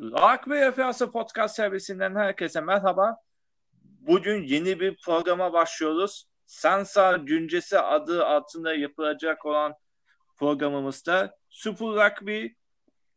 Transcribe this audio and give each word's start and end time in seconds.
Rock 0.00 0.48
ve 0.48 0.66
Referanslı 0.66 1.12
Podcast 1.12 1.56
servisinden 1.56 2.14
herkese 2.14 2.60
merhaba. 2.60 3.16
Bugün 3.82 4.42
yeni 4.42 4.80
bir 4.80 4.96
programa 5.04 5.52
başlıyoruz. 5.52 6.28
Sansa 6.46 7.16
Güncesi 7.16 7.78
adı 7.78 8.26
altında 8.26 8.74
yapılacak 8.74 9.46
olan 9.46 9.74
programımızda 10.36 11.36
Super 11.48 11.86
Rugby 11.86 12.46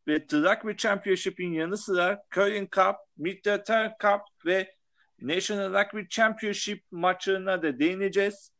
ve 0.07 0.27
The 0.27 0.37
Rugby 0.37 0.75
Championship'in 0.77 1.53
yanı 1.53 1.77
sıra 1.77 2.23
Curling 2.35 2.75
Cup, 2.75 2.95
Midwestern 3.17 3.89
Cup 4.01 4.21
ve 4.45 4.75
National 5.21 5.73
Rugby 5.73 6.07
Championship 6.09 6.83
maçlarına 6.91 7.61
da 7.63 7.79
değineceğiz. 7.79 8.51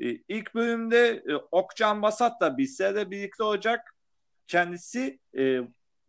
Ee, 0.00 0.18
ilk 0.28 0.54
bölümde 0.54 1.22
e, 1.28 1.34
Okcan 1.34 2.02
Basat 2.02 2.40
da 2.40 2.58
bizlerle 2.58 3.10
birlikte 3.10 3.42
olacak. 3.42 3.94
Kendisi 4.46 5.18
e, 5.38 5.60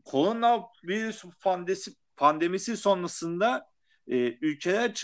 koronavirüs 0.05 1.23
pandemisi, 1.41 1.91
pandemisi 2.17 2.77
sonrasında 2.77 3.67
e, 4.07 4.15
ülkeler 4.41 5.01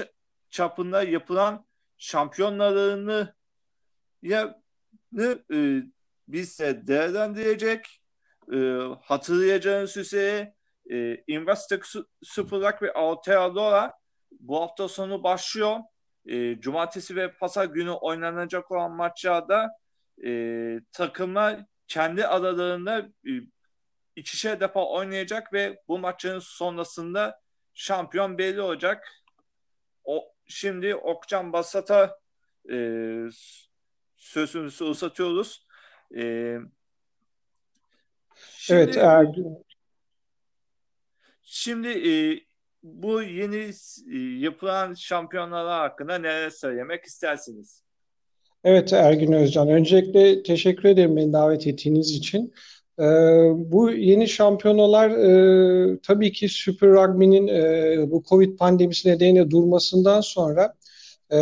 çapında 0.50 1.04
yapılan 1.04 1.66
şampiyonlarını 1.98 3.36
ya 4.22 4.62
e, 5.20 5.84
bizse 6.28 6.88
değerlendirecek. 6.88 8.02
E, 8.54 8.58
hatırlayacağınız 9.02 9.98
üzere 9.98 10.54
e, 10.92 11.23
Investec 11.28 11.82
Super 12.23 12.82
ve 12.82 12.94
Aotearoa 12.94 13.94
bu 14.32 14.62
hafta 14.62 14.88
sonu 14.88 15.23
başlıyor. 15.23 15.80
E, 16.26 16.59
cumartesi 16.59 17.16
ve 17.16 17.32
pazar 17.32 17.66
günü 17.66 17.92
oynanacak 17.92 18.72
olan 18.72 18.92
maçlarda 18.92 19.70
e, 20.26 20.32
takımlar 20.92 21.66
kendi 21.88 22.28
aralarında 22.28 23.00
e, 23.00 23.32
ikişer 24.18 24.60
defa 24.60 24.86
oynayacak 24.86 25.54
ve 25.54 25.82
bu 25.88 26.00
maçın 26.00 26.40
sonrasında 26.40 27.42
şampiyon 27.74 28.38
belli 28.38 28.62
olacak. 28.62 29.08
O 30.04 30.34
şimdi 30.48 30.96
Okcan 30.96 31.54
Basat'a 31.54 32.20
e, 32.72 32.78
sözümüzü 34.18 34.84
uzatıyoruz. 34.84 35.68
E, 36.16 36.56
şimdi, 38.58 38.82
evet 38.82 38.98
Ergün. 38.98 39.66
Şimdi 41.42 41.88
e, 41.88 42.40
bu 42.84 43.22
yeni 43.22 43.72
e, 44.14 44.18
yapılan 44.18 44.94
şampiyonlar 44.94 45.68
hakkında 45.68 46.18
neler 46.18 46.50
söylemek 46.50 47.06
istersiniz? 47.06 47.84
Evet 48.64 48.94
Ergün 48.94 49.31
Özcan. 49.31 49.70
Öncelikle 49.70 50.44
teşekkür 50.44 50.90
ederim 50.90 51.16
beni 51.16 51.34
davet 51.34 51.68
ettiğiniz 51.68 52.12
için. 52.12 52.54
Ee, 53.00 53.03
bu 53.56 53.92
yeni 53.92 54.28
şampiyonalar 54.28 55.09
e, 55.09 56.00
tabii 56.03 56.31
ki 56.31 56.50
Super 56.50 56.90
Rugby'nin 56.90 57.48
e, 57.48 58.12
bu 58.12 58.23
Covid 58.30 58.58
pandemisi 58.58 59.09
nedeniyle 59.09 59.52
durmasından 59.52 60.22
sonra 60.22 60.73
e, 61.31 61.38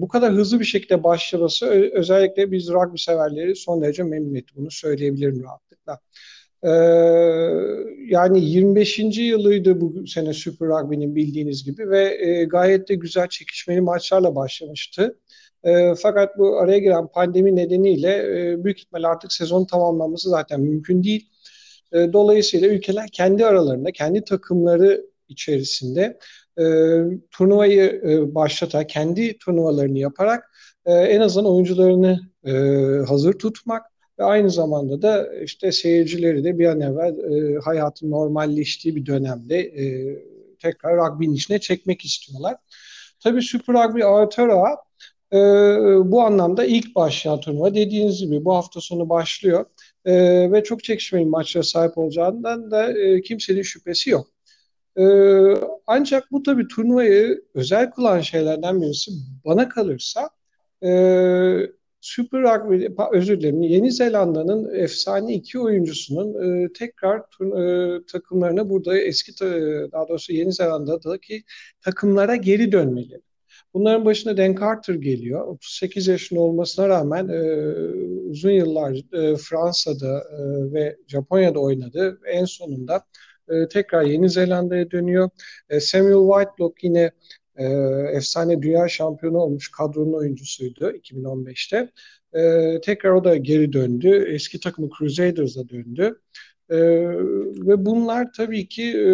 bu 0.00 0.08
kadar 0.08 0.32
hızlı 0.32 0.60
bir 0.60 0.64
şekilde 0.64 1.04
başlaması 1.04 1.66
özellikle 1.92 2.52
biz 2.52 2.68
rugby 2.68 2.96
severleri 2.96 3.56
son 3.56 3.82
derece 3.82 4.02
memnun 4.02 4.34
etti. 4.34 4.52
Bunu 4.56 4.70
söyleyebilirim 4.70 5.42
rahatlıkla. 5.42 5.98
Ee, 6.62 6.68
yani 8.08 8.44
25. 8.44 8.98
yılıydı 8.98 9.80
bu 9.80 10.06
sene 10.06 10.32
Super 10.32 10.68
Rugby'nin 10.68 11.16
bildiğiniz 11.16 11.64
gibi 11.64 11.90
ve 11.90 12.26
e, 12.26 12.44
gayet 12.44 12.88
de 12.88 12.94
güzel 12.94 13.28
çekişmeli 13.28 13.80
maçlarla 13.80 14.34
başlamıştı. 14.34 15.18
E, 15.64 15.94
fakat 15.94 16.38
bu 16.38 16.58
araya 16.58 16.78
giren 16.78 17.06
pandemi 17.06 17.56
nedeniyle 17.56 18.16
e, 18.52 18.64
büyük 18.64 18.78
ihtimal 18.78 19.04
artık 19.04 19.32
sezon 19.32 19.64
tamamlanması 19.64 20.30
zaten 20.30 20.60
mümkün 20.60 21.02
değil. 21.02 21.30
E, 21.92 22.12
dolayısıyla 22.12 22.68
ülkeler 22.68 23.08
kendi 23.12 23.46
aralarında, 23.46 23.92
kendi 23.92 24.24
takımları 24.24 25.06
içerisinde 25.28 26.18
e, 26.58 26.64
turnuvayı 27.30 28.02
e, 28.08 28.34
başlatarak, 28.34 28.88
kendi 28.88 29.38
turnuvalarını 29.38 29.98
yaparak 29.98 30.50
e, 30.86 30.92
en 30.92 31.20
azından 31.20 31.52
oyuncularını 31.52 32.20
e, 32.44 32.52
hazır 33.08 33.32
tutmak 33.32 33.86
ve 34.18 34.24
aynı 34.24 34.50
zamanda 34.50 35.02
da 35.02 35.34
işte 35.42 35.72
seyircileri 35.72 36.44
de 36.44 36.58
bir 36.58 36.66
an 36.66 36.80
evvel 36.80 37.18
e, 37.18 37.58
hayatın 37.58 38.10
normalleştiği 38.10 38.96
bir 38.96 39.06
dönemde 39.06 39.58
e, 39.58 40.16
tekrar 40.58 40.96
rugby'nin 40.96 41.34
içine 41.34 41.60
çekmek 41.60 42.04
istiyorlar. 42.04 42.56
Tabii 43.20 43.42
Super 43.42 43.74
Rugby 43.74 44.04
Aotearoa 44.04 44.87
e, 45.32 45.38
bu 46.10 46.22
anlamda 46.22 46.64
ilk 46.64 46.94
başlayan 46.94 47.40
turnuva 47.40 47.74
dediğiniz 47.74 48.20
gibi 48.20 48.44
bu 48.44 48.54
hafta 48.54 48.80
sonu 48.80 49.08
başlıyor 49.08 49.66
e, 50.04 50.14
ve 50.52 50.64
çok 50.64 50.84
çekişmeli 50.84 51.26
maçlara 51.26 51.64
sahip 51.64 51.98
olacağından 51.98 52.70
da 52.70 52.92
e, 52.92 53.20
kimsenin 53.22 53.62
şüphesi 53.62 54.10
yok. 54.10 54.26
E, 54.96 55.04
ancak 55.86 56.32
bu 56.32 56.42
tabii 56.42 56.68
turnuvayı 56.68 57.42
özel 57.54 57.90
kılan 57.90 58.20
şeylerden 58.20 58.82
birisi 58.82 59.10
bana 59.44 59.68
kalırsa 59.68 60.30
e, 60.84 60.90
Super 62.00 62.42
Rugby, 62.42 62.86
özür 63.12 63.40
dilerim, 63.40 63.62
Yeni 63.62 63.92
Zelanda'nın 63.92 64.74
efsane 64.74 65.34
iki 65.34 65.58
oyuncusunun 65.58 66.64
e, 66.64 66.72
tekrar 66.72 67.18
e, 67.18 68.06
takımlarına 68.06 68.70
burada 68.70 68.98
eski, 68.98 69.32
daha 69.92 70.08
doğrusu 70.08 70.32
Yeni 70.32 70.52
Zelanda'daki 70.52 71.42
takımlara 71.80 72.36
geri 72.36 72.72
dönmeleri. 72.72 73.27
Bunların 73.78 74.04
başında 74.04 74.36
Dan 74.36 74.56
Carter 74.60 74.94
geliyor. 74.94 75.46
38 75.46 76.06
yaşında 76.06 76.40
olmasına 76.40 76.88
rağmen 76.88 77.28
e, 77.28 77.40
uzun 78.30 78.50
yıllar 78.50 78.92
e, 78.92 79.36
Fransa'da 79.36 80.18
e, 80.18 80.72
ve 80.72 80.96
Japonya'da 81.06 81.58
oynadı. 81.58 82.20
En 82.26 82.44
sonunda 82.44 83.04
e, 83.48 83.68
tekrar 83.68 84.02
Yeni 84.02 84.30
Zelanda'ya 84.30 84.90
dönüyor. 84.90 85.30
E, 85.70 85.80
Samuel 85.80 86.44
Whitelock 86.44 86.84
yine 86.84 87.10
e, 87.56 87.64
efsane 88.16 88.62
dünya 88.62 88.88
şampiyonu 88.88 89.38
olmuş 89.38 89.70
kadronun 89.70 90.12
oyuncusuydu 90.12 90.90
2015'te. 90.90 91.90
E, 92.32 92.80
tekrar 92.80 93.10
o 93.10 93.24
da 93.24 93.36
geri 93.36 93.72
döndü. 93.72 94.24
Eski 94.28 94.60
takımı 94.60 94.88
Crusaders'a 94.98 95.68
döndü. 95.68 96.20
E, 96.70 96.76
ve 97.66 97.86
bunlar 97.86 98.32
tabii 98.32 98.68
ki 98.68 98.82
e, 98.82 99.10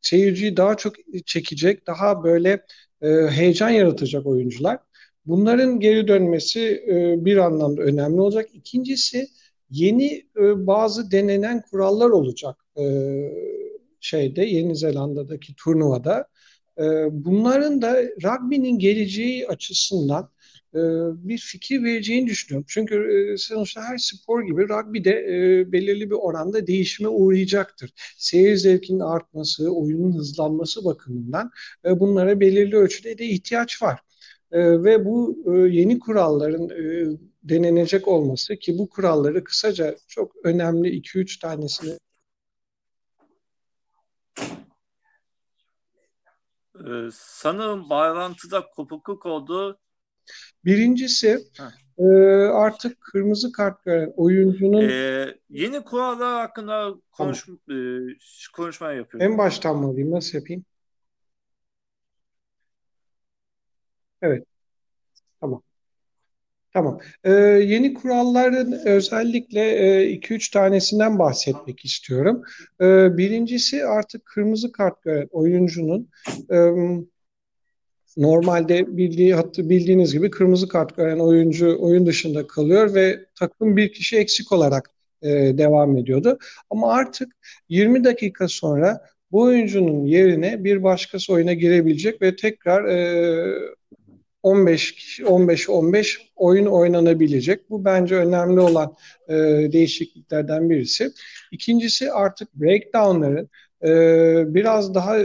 seyirciyi 0.00 0.56
daha 0.56 0.76
çok 0.76 0.94
çekecek, 1.26 1.86
daha 1.86 2.24
böyle 2.24 2.64
e, 3.02 3.08
heyecan 3.30 3.70
yaratacak 3.70 4.26
oyuncular. 4.26 4.78
Bunların 5.26 5.80
geri 5.80 6.08
dönmesi 6.08 6.84
e, 6.88 7.24
bir 7.24 7.36
anlamda 7.36 7.82
önemli 7.82 8.20
olacak. 8.20 8.48
İkincisi 8.52 9.28
yeni 9.70 10.12
e, 10.36 10.66
bazı 10.66 11.10
denenen 11.10 11.62
kurallar 11.70 12.10
olacak 12.10 12.56
e, 12.78 12.84
şeyde 14.00 14.44
Yeni 14.44 14.76
Zelanda'daki 14.76 15.54
turnuvada. 15.54 16.28
E, 16.78 16.84
bunların 17.10 17.82
da 17.82 18.02
rugby'nin 18.02 18.78
geleceği 18.78 19.48
açısından 19.48 20.30
bir 21.14 21.38
fikir 21.38 21.84
vereceğini 21.84 22.26
düşünüyorum. 22.26 22.66
Çünkü 22.68 22.94
e, 22.94 23.36
sonuçta 23.36 23.82
her 23.82 23.98
spor 23.98 24.42
gibi 24.42 24.68
rugby 24.68 25.04
de 25.04 25.10
e, 25.10 25.72
belirli 25.72 26.10
bir 26.10 26.14
oranda 26.14 26.66
değişime 26.66 27.08
uğrayacaktır. 27.08 27.90
Seyir 28.18 28.56
zevkinin 28.56 29.00
artması, 29.00 29.70
oyunun 29.70 30.12
hızlanması 30.12 30.84
bakımından 30.84 31.50
bunlara 31.84 32.40
belirli 32.40 32.76
ölçüde 32.76 33.18
de 33.18 33.26
ihtiyaç 33.26 33.82
var. 33.82 34.00
Ve 34.52 35.04
bu 35.04 35.44
yeni 35.70 35.98
kuralların 35.98 36.70
denenecek 37.42 38.08
olması 38.08 38.56
ki 38.56 38.78
bu 38.78 38.88
kuralları 38.88 39.44
kısaca 39.44 39.96
çok 40.08 40.32
önemli 40.44 40.88
2-3 40.88 41.40
tanesini 41.40 41.98
sanırım 47.12 47.90
bağlantıda 47.90 48.66
kopukluk 48.66 49.26
oldu. 49.26 49.78
Birincisi 50.64 51.38
e, 51.98 52.04
artık 52.52 53.00
kırmızı 53.00 53.52
kart 53.52 53.84
gören 53.84 54.12
oyuncunun 54.16 54.88
ee, 54.88 55.34
yeni 55.50 55.84
kurallar 55.84 56.40
hakkında 56.40 56.94
konuş, 57.12 57.46
tamam. 57.46 57.60
e, 57.70 57.74
konuşma 58.56 58.92
yapıyorum. 58.92 59.32
En 59.32 59.38
baştan 59.38 59.76
mı 59.76 59.86
alayım? 59.86 60.10
Nasıl 60.10 60.38
yapayım? 60.38 60.64
Evet. 64.22 64.46
Tamam. 65.40 65.62
Tamam. 66.74 67.00
Ee, 67.24 67.32
yeni 67.32 67.94
kuralların 67.94 68.72
özellikle 68.86 70.04
2-3 70.08 70.48
e, 70.48 70.52
tanesinden 70.52 71.18
bahsetmek 71.18 71.84
istiyorum. 71.84 72.42
Ee, 72.80 73.16
birincisi 73.16 73.84
artık 73.84 74.26
kırmızı 74.26 74.72
kart 74.72 75.02
gören 75.02 75.28
oyuncunun 75.30 76.08
e, 76.50 76.56
normalde 78.16 78.96
bildiği 78.96 79.34
hattı 79.34 79.70
bildiğiniz 79.70 80.12
gibi 80.12 80.30
kırmızı 80.30 80.68
kart 80.68 80.96
gören 80.96 81.18
oyuncu 81.18 81.76
oyun 81.80 82.06
dışında 82.06 82.46
kalıyor 82.46 82.94
ve 82.94 83.26
takım 83.34 83.76
bir 83.76 83.92
kişi 83.92 84.16
eksik 84.16 84.52
olarak 84.52 84.90
e, 85.22 85.28
devam 85.58 85.96
ediyordu. 85.96 86.38
Ama 86.70 86.92
artık 86.92 87.32
20 87.68 88.04
dakika 88.04 88.48
sonra 88.48 89.00
bu 89.32 89.40
oyuncunun 89.40 90.04
yerine 90.04 90.64
bir 90.64 90.82
başkası 90.82 91.32
oyuna 91.32 91.52
girebilecek 91.52 92.22
ve 92.22 92.36
tekrar 92.36 92.84
e, 92.84 93.74
15 94.42 95.20
15 95.26 95.68
15 95.68 96.20
oyun 96.36 96.66
oynanabilecek. 96.66 97.70
Bu 97.70 97.84
bence 97.84 98.14
önemli 98.14 98.60
olan 98.60 98.96
e, 99.28 99.34
değişikliklerden 99.72 100.70
birisi. 100.70 101.12
İkincisi 101.52 102.12
artık 102.12 102.54
breakdownların 102.54 103.48
e, 103.84 104.54
biraz 104.54 104.94
daha 104.94 105.16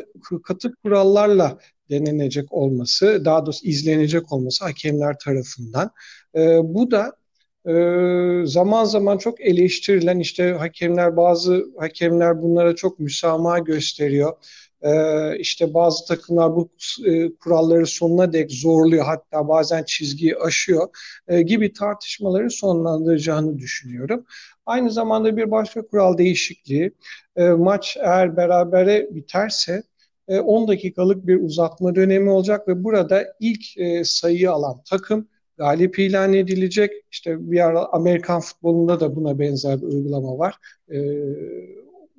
katı 0.43 0.75
kurallarla 0.83 1.57
denenecek 1.89 2.53
olması, 2.53 3.25
daha 3.25 3.45
doğrusu 3.45 3.65
izlenecek 3.67 4.33
olması 4.33 4.65
hakemler 4.65 5.15
tarafından. 5.25 5.91
E, 6.35 6.39
bu 6.63 6.91
da 6.91 7.13
e, 7.67 8.45
zaman 8.45 8.85
zaman 8.85 9.17
çok 9.17 9.41
eleştirilen 9.41 10.19
işte 10.19 10.51
hakemler 10.51 11.17
bazı 11.17 11.65
hakemler 11.79 12.41
bunlara 12.41 12.75
çok 12.75 12.99
müsamaha 12.99 13.59
gösteriyor. 13.59 14.33
E, 14.81 15.37
işte 15.37 15.73
bazı 15.73 16.05
takımlar 16.07 16.55
bu 16.55 16.69
e, 17.05 17.35
kuralları 17.35 17.87
sonuna 17.87 18.33
dek 18.33 18.51
zorluyor 18.51 19.05
hatta 19.05 19.47
bazen 19.47 19.83
çizgiyi 19.83 20.37
aşıyor 20.37 20.87
e, 21.27 21.41
gibi 21.41 21.73
tartışmaları 21.73 22.51
sonlandıracağını 22.51 23.57
düşünüyorum. 23.57 24.25
Aynı 24.65 24.91
zamanda 24.91 25.37
bir 25.37 25.51
başka 25.51 25.87
kural 25.87 26.17
değişikliği 26.17 26.91
e, 27.35 27.43
maç 27.49 27.97
eğer 28.01 28.37
berabere 28.37 29.07
biterse 29.11 29.83
10 30.27 30.63
e, 30.63 30.67
dakikalık 30.67 31.27
bir 31.27 31.41
uzatma 31.41 31.95
dönemi 31.95 32.29
olacak 32.29 32.67
ve 32.67 32.83
burada 32.83 33.25
ilk 33.39 33.63
sayıyı 34.07 34.51
alan 34.51 34.81
takım 34.89 35.27
galip 35.57 35.99
ilan 35.99 36.33
edilecek. 36.33 36.91
İşte 37.11 37.51
bir 37.51 37.59
ara 37.59 37.85
Amerikan 37.85 38.41
futbolunda 38.41 38.99
da 38.99 39.15
buna 39.15 39.39
benzer 39.39 39.81
bir 39.81 39.87
uygulama 39.87 40.37
var. 40.37 40.55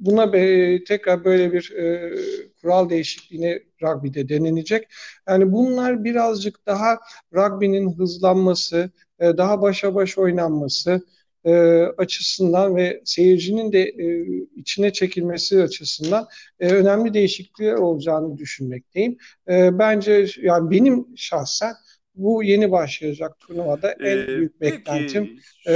E, 0.00 0.06
buna 0.06 0.32
be, 0.32 0.84
tekrar 0.84 1.24
böyle 1.24 1.52
bir 1.52 1.72
e, 1.76 2.10
kural 2.62 2.90
değişikliğine 2.90 3.62
rugby'de 3.82 4.28
denenecek. 4.28 4.88
Yani 5.28 5.52
bunlar 5.52 6.04
birazcık 6.04 6.66
daha 6.66 6.98
rugby'nin 7.34 7.92
hızlanması, 7.98 8.90
e, 9.20 9.36
daha 9.36 9.62
başa 9.62 9.94
baş 9.94 10.18
oynanması, 10.18 11.02
e, 11.44 11.52
açısından 11.98 12.76
ve 12.76 13.02
seyircinin 13.04 13.72
de 13.72 13.82
e, 13.82 14.26
içine 14.56 14.92
çekilmesi 14.92 15.62
açısından 15.62 16.26
e, 16.60 16.68
önemli 16.68 17.14
değişiklikler 17.14 17.72
olacağını 17.72 18.38
düşünmekteyim. 18.38 19.18
E, 19.50 19.78
bence 19.78 20.26
yani 20.42 20.70
benim 20.70 21.06
şahsen 21.16 21.74
bu 22.14 22.42
yeni 22.42 22.72
başlayacak 22.72 23.38
turnuvada 23.38 23.92
en 23.92 24.18
ee, 24.18 24.26
büyük 24.26 24.60
peki, 24.60 24.76
beklentim 24.76 25.38
e, 25.68 25.72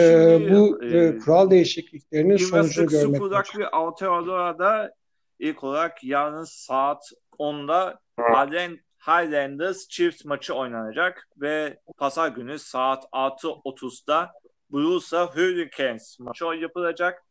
bu 0.50 0.84
e, 0.84 0.98
e, 0.98 1.18
kural 1.18 1.50
değişikliklerinin 1.50 2.36
sonucunu 2.36 2.86
görmek. 2.86 3.22
Super 3.22 3.44
bir 3.58 3.76
Aotearoa'da 3.76 4.94
ilk 5.38 5.64
olarak 5.64 6.04
yarın 6.04 6.44
saat 6.44 7.12
10'da 7.38 8.00
Allen 8.18 8.78
Highlanders 9.06 9.88
çift 9.88 10.24
maçı 10.24 10.54
oynanacak 10.54 11.28
ve 11.36 11.78
pazar 11.96 12.28
günü 12.28 12.58
saat 12.58 13.04
6.30'da 13.04 14.32
Blues'a 14.70 15.26
Hurricanes 15.26 16.18
maçı 16.20 16.44
yapılacak. 16.44 17.22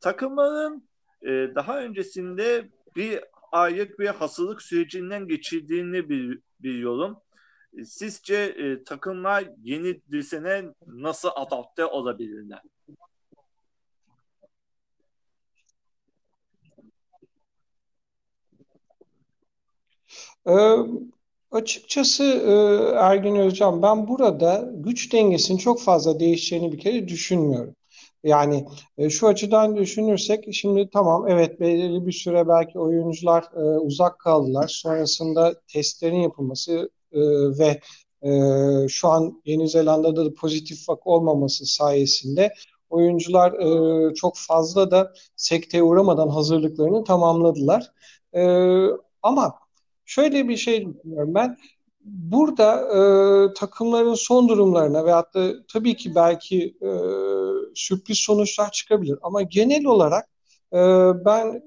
Takımların 0.00 0.88
e, 1.22 1.28
daha 1.54 1.80
öncesinde 1.80 2.68
bir 2.96 3.20
aylık 3.52 3.98
bir 3.98 4.06
hasılık 4.06 4.62
sürecinden 4.62 5.28
geçirdiğini 5.28 6.08
bir, 6.08 6.38
biliyorum. 6.60 7.16
E, 7.76 7.84
sizce 7.84 8.34
e, 8.34 8.84
takımlar 8.84 9.44
yeni 9.62 10.00
düzene 10.10 10.64
nasıl 10.86 11.28
adapte 11.36 11.86
olabilirler? 11.86 12.62
Ee, 20.48 20.52
açıkçası 21.50 22.24
e, 22.24 22.52
Ergin 22.98 23.36
Özcan 23.36 23.82
ben 23.82 24.08
burada 24.08 24.70
güç 24.74 25.12
dengesinin 25.12 25.58
çok 25.58 25.82
fazla 25.82 26.20
değişeceğini 26.20 26.72
bir 26.72 26.78
kere 26.78 27.08
düşünmüyorum. 27.08 27.74
Yani 28.24 28.66
e, 28.98 29.10
şu 29.10 29.26
açıdan 29.28 29.76
düşünürsek 29.76 30.54
şimdi 30.54 30.90
tamam 30.92 31.28
evet 31.28 31.60
belirli 31.60 32.06
bir 32.06 32.12
süre 32.12 32.48
belki 32.48 32.78
oyuncular 32.78 33.44
e, 33.56 33.78
uzak 33.78 34.18
kaldılar. 34.18 34.68
Sonrasında 34.68 35.54
testlerin 35.68 36.20
yapılması 36.20 36.90
e, 37.16 37.20
ve 37.58 37.80
e, 38.22 38.88
şu 38.88 39.08
an 39.08 39.42
Yeni 39.44 39.68
Zelanda'da 39.68 40.24
da 40.24 40.34
pozitif 40.34 40.88
vak 40.88 41.06
olmaması 41.06 41.66
sayesinde 41.66 42.52
oyuncular 42.90 43.52
e, 43.52 44.14
çok 44.14 44.36
fazla 44.36 44.90
da 44.90 45.12
sekteye 45.36 45.82
uğramadan 45.82 46.28
hazırlıklarını 46.28 47.04
tamamladılar. 47.04 47.92
E, 48.34 48.42
ama 49.22 49.54
şöyle 50.04 50.48
bir 50.48 50.56
şey 50.56 50.86
düşünüyorum 50.86 51.34
ben. 51.34 51.56
Burada 52.04 52.80
e, 52.80 53.54
takımların 53.54 54.14
son 54.14 54.48
durumlarına 54.48 55.04
veyahut 55.04 55.34
da 55.34 55.52
tabii 55.72 55.96
ki 55.96 56.14
belki 56.14 56.76
e, 56.82 56.90
sürpriz 57.74 58.18
sonuçlar 58.18 58.70
çıkabilir. 58.70 59.18
Ama 59.22 59.42
genel 59.42 59.84
olarak 59.84 60.28
e, 60.72 60.78
ben 61.24 61.62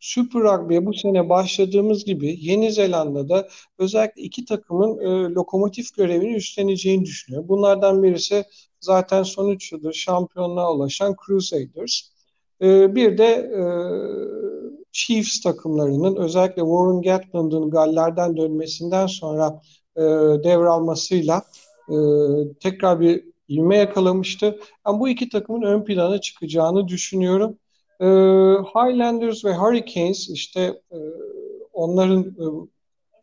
Super 0.00 0.40
Rugby'ye 0.40 0.86
bu 0.86 0.94
sene 0.94 1.28
başladığımız 1.28 2.04
gibi 2.04 2.36
Yeni 2.40 2.72
Zelanda'da 2.72 3.48
özellikle 3.78 4.22
iki 4.22 4.44
takımın 4.44 4.98
e, 4.98 5.34
lokomotif 5.34 5.96
görevini 5.96 6.34
üstleneceğini 6.34 7.04
düşünüyorum. 7.04 7.48
Bunlardan 7.48 8.02
birisi 8.02 8.44
zaten 8.80 9.22
son 9.22 9.48
üç 9.48 9.72
yıldır 9.72 9.92
şampiyonluğa 9.92 10.74
ulaşan 10.74 11.16
Crusaders. 11.26 12.00
E, 12.62 12.94
bir 12.94 13.18
de 13.18 13.24
e, 13.24 13.62
Chiefs 14.92 15.40
takımlarının 15.40 16.16
özellikle 16.16 16.62
Warren 16.62 17.02
Gatland'ın 17.02 17.70
Galler'den 17.70 18.36
dönmesinden 18.36 19.06
sonra 19.06 19.62
e, 19.96 20.00
devralmasıyla 20.44 21.42
e, 21.88 21.94
tekrar 22.60 23.00
bir 23.00 23.24
ivme 23.48 23.76
yakalamıştı. 23.76 24.58
Ben 24.86 25.00
bu 25.00 25.08
iki 25.08 25.28
takımın 25.28 25.62
ön 25.62 25.84
plana 25.84 26.20
çıkacağını 26.20 26.88
düşünüyorum. 26.88 27.58
E, 28.00 28.06
Highlanders 28.74 29.44
ve 29.44 29.54
Hurricanes 29.54 30.28
işte 30.30 30.60
e, 30.92 30.98
onların 31.72 32.20
e, 32.20 32.44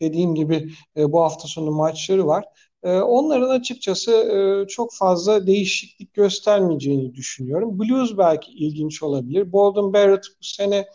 dediğim 0.01 0.35
gibi 0.35 0.71
e, 0.97 1.12
bu 1.12 1.21
hafta 1.21 1.47
sonu 1.47 1.71
maçları 1.71 2.27
var. 2.27 2.45
Onların 2.83 3.50
açıkçası 3.50 4.65
çok 4.69 4.94
fazla 4.94 5.47
değişiklik 5.47 6.13
göstermeyeceğini 6.13 7.15
düşünüyorum. 7.15 7.79
Blues 7.79 8.18
belki 8.18 8.51
ilginç 8.51 9.03
olabilir. 9.03 9.51
Bolden 9.51 9.94
Barrett 9.94 10.25
bu 10.39 10.45
sene 10.45 10.85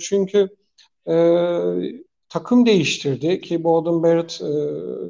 çünkü 0.00 0.48
takım 2.28 2.66
değiştirdi 2.66 3.40
ki 3.40 3.64
Bolden 3.64 4.02
Barrett 4.02 4.40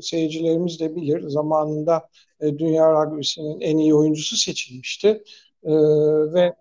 seyircilerimiz 0.05 0.81
de 0.81 0.97
bilir. 0.97 1.29
Zamanında 1.29 2.09
Dünya 2.41 2.93
Rugby'sinin 2.93 3.61
en 3.61 3.79
iyi 3.79 3.95
oyuncusu 3.95 4.37
seçilmişti. 4.37 5.23
Ve 6.35 6.55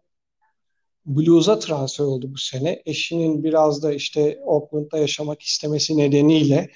Blues'a 1.06 1.60
transfer 1.60 2.06
oldu 2.06 2.30
bu 2.34 2.38
sene. 2.38 2.82
Eşinin 2.86 3.44
biraz 3.44 3.84
da 3.84 3.94
işte 3.94 4.40
Oakland'da 4.46 4.98
yaşamak 4.98 5.42
istemesi 5.42 5.98
nedeniyle 5.98 6.70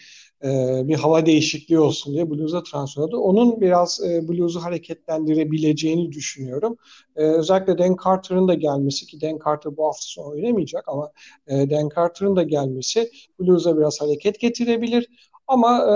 e, 0.43 0.47
bir 0.87 0.95
hava 0.95 1.25
değişikliği 1.25 1.79
olsun 1.79 2.13
diye 2.13 2.29
Blues'a 2.29 2.63
transfer 2.63 3.01
oldu. 3.03 3.17
Onun 3.17 3.61
biraz 3.61 4.01
e, 4.05 4.27
Blues'u 4.27 4.63
hareketlendirebileceğini 4.63 6.11
düşünüyorum. 6.11 6.77
E, 7.15 7.23
özellikle 7.23 7.77
Dan 7.77 7.95
Carter'ın 8.03 8.47
da 8.47 8.53
gelmesi 8.53 9.05
ki 9.05 9.21
Dan 9.21 9.39
Carter 9.45 9.77
bu 9.77 9.85
hafta 9.85 10.01
sonu 10.01 10.27
oynamayacak 10.27 10.83
ama 10.87 11.11
e, 11.47 11.69
Dan 11.69 11.89
Carter'ın 11.95 12.35
da 12.35 12.43
gelmesi 12.43 13.11
Blues'a 13.39 13.77
biraz 13.77 14.01
hareket 14.01 14.39
getirebilir. 14.39 15.07
Ama 15.47 15.77
e, 15.77 15.93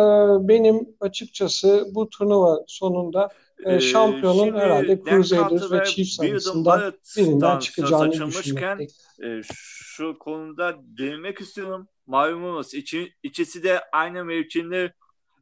benim 0.48 0.96
açıkçası 1.00 1.88
bu 1.96 2.10
turnuva 2.10 2.64
sonunda 2.68 3.30
e, 3.66 3.80
şampiyonun 3.80 4.46
Şimdi 4.46 4.60
herhalde 4.60 5.02
Crusaders 5.10 5.72
ve 5.72 5.86
Chiefs 5.86 6.20
arasından 6.20 6.94
birinden 7.18 7.60
çıkacağını 7.60 8.12
düşünmekteyim. 8.12 8.92
E, 9.24 9.42
şu 9.44 10.18
konuda 10.20 10.76
değinmek 10.84 11.42
istiyorum. 11.42 11.88
Malumunuz 12.08 12.74
içi, 12.74 13.14
ikisi 13.24 13.64
de 13.64 13.82
aynı 13.92 14.26
mevkinde 14.26 14.94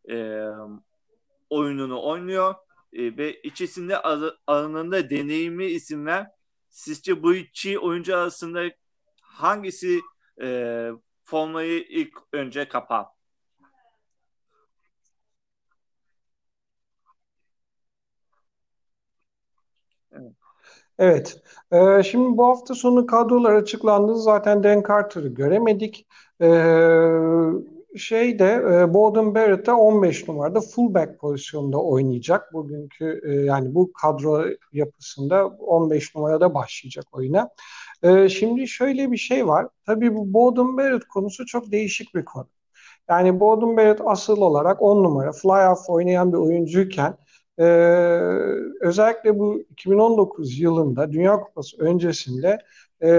e, 0.10 0.46
oyununu 1.50 2.04
oynuyor 2.04 2.56
e, 2.94 3.18
ve 3.18 3.34
ikisinde 3.34 3.98
alanında 4.48 5.10
deneyimli 5.10 5.66
isimler. 5.66 6.28
Sizce 6.70 7.24
bu 7.24 7.36
iki 7.36 7.80
oyuncu 7.80 8.18
arasında 8.18 8.64
hangisi 9.22 10.00
e, 10.42 10.90
formayı 11.24 11.82
ilk 11.90 12.14
önce 12.34 12.68
kapar? 12.68 13.06
Evet. 21.00 21.42
Ee, 21.72 22.04
şimdi 22.04 22.38
bu 22.38 22.48
hafta 22.48 22.76
sonu 22.76 23.06
kadrolar 23.06 23.54
açıklandı. 23.54 24.16
Zaten 24.16 24.64
Dan 24.64 24.84
Carter'ı 24.88 25.28
göremedik. 25.28 26.08
Ee, 26.42 26.48
şeyde 27.98 28.46
e, 28.54 28.94
Bowden 28.94 29.36
Barrett 29.36 29.66
de 29.68 29.72
15 29.72 30.28
numarada 30.28 30.62
fullback 30.62 31.20
pozisyonunda 31.20 31.78
oynayacak. 31.78 32.54
Bugünkü 32.54 33.22
e, 33.26 33.34
yani 33.34 33.76
bu 33.76 33.94
kadro 33.94 34.46
yapısında 34.74 35.48
15 35.48 36.16
numarada 36.16 36.54
başlayacak 36.54 37.06
oyuna. 37.12 37.50
E, 38.04 38.30
şimdi 38.30 38.68
şöyle 38.68 39.12
bir 39.12 39.18
şey 39.18 39.48
var. 39.48 39.68
Tabii 39.86 40.16
bu 40.16 40.34
Bowden 40.34 40.78
Barrett 40.78 41.04
konusu 41.08 41.46
çok 41.46 41.72
değişik 41.72 42.16
bir 42.16 42.26
konu. 42.26 42.48
Yani 43.10 43.40
Bowden 43.40 43.78
Barrett 43.78 44.02
asıl 44.06 44.42
olarak 44.42 44.82
10 44.82 45.04
numara 45.04 45.30
fly-off 45.30 45.92
oynayan 45.92 46.34
bir 46.34 46.38
oyuncuyken 46.38 47.18
ee, 47.60 47.64
özellikle 48.82 49.40
bu 49.40 49.60
2019 49.72 50.60
yılında 50.60 51.12
Dünya 51.12 51.40
Kupası 51.40 51.78
öncesinde 51.80 52.58
e, 53.02 53.10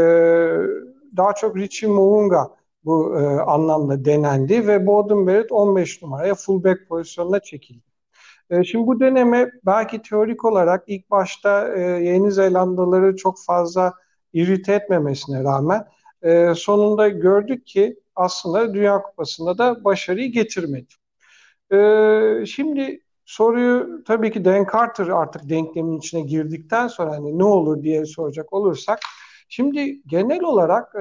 daha 1.17 1.35
çok 1.35 1.57
Richie 1.57 1.89
Mounga 1.89 2.51
bu 2.85 3.21
e, 3.21 3.23
anlamda 3.41 4.05
denendi 4.05 4.67
ve 4.67 4.87
Bowden 4.87 5.27
Barrett 5.27 5.53
15 5.53 6.03
numaraya 6.03 6.35
fullback 6.35 6.89
pozisyonuna 6.89 7.41
çekildi. 7.41 7.85
E, 8.51 8.65
şimdi 8.65 8.87
bu 8.87 9.01
deneme 9.01 9.51
belki 9.67 10.03
teorik 10.03 10.45
olarak 10.45 10.85
ilk 10.87 11.11
başta 11.11 11.75
e, 11.77 11.81
Yeni 11.81 12.33
Zelandalıları 12.33 13.17
çok 13.17 13.45
fazla 13.47 13.93
irite 14.33 14.75
etmemesine 14.75 15.45
rağmen 15.45 15.87
e, 16.23 16.55
sonunda 16.55 17.09
gördük 17.09 17.67
ki 17.67 18.01
aslında 18.17 18.75
Dünya 18.75 19.03
Kupası'nda 19.03 19.59
da 19.59 19.85
başarıyı 19.85 20.33
getirmedi. 20.33 20.95
E, 21.73 22.47
şimdi 22.47 23.01
soruyu 23.31 24.05
tabii 24.05 24.31
ki 24.33 24.45
Dan 24.45 24.67
Carter 24.73 25.07
artık 25.07 25.49
denklemin 25.49 25.99
içine 25.99 26.21
girdikten 26.21 26.89
sonra 26.89 27.11
hani 27.11 27.39
ne 27.39 27.45
olur 27.45 27.83
diye 27.83 28.07
soracak 28.07 28.53
olursak 28.53 28.99
şimdi 29.49 30.01
genel 30.07 30.43
olarak 30.43 30.95
e, 30.95 31.01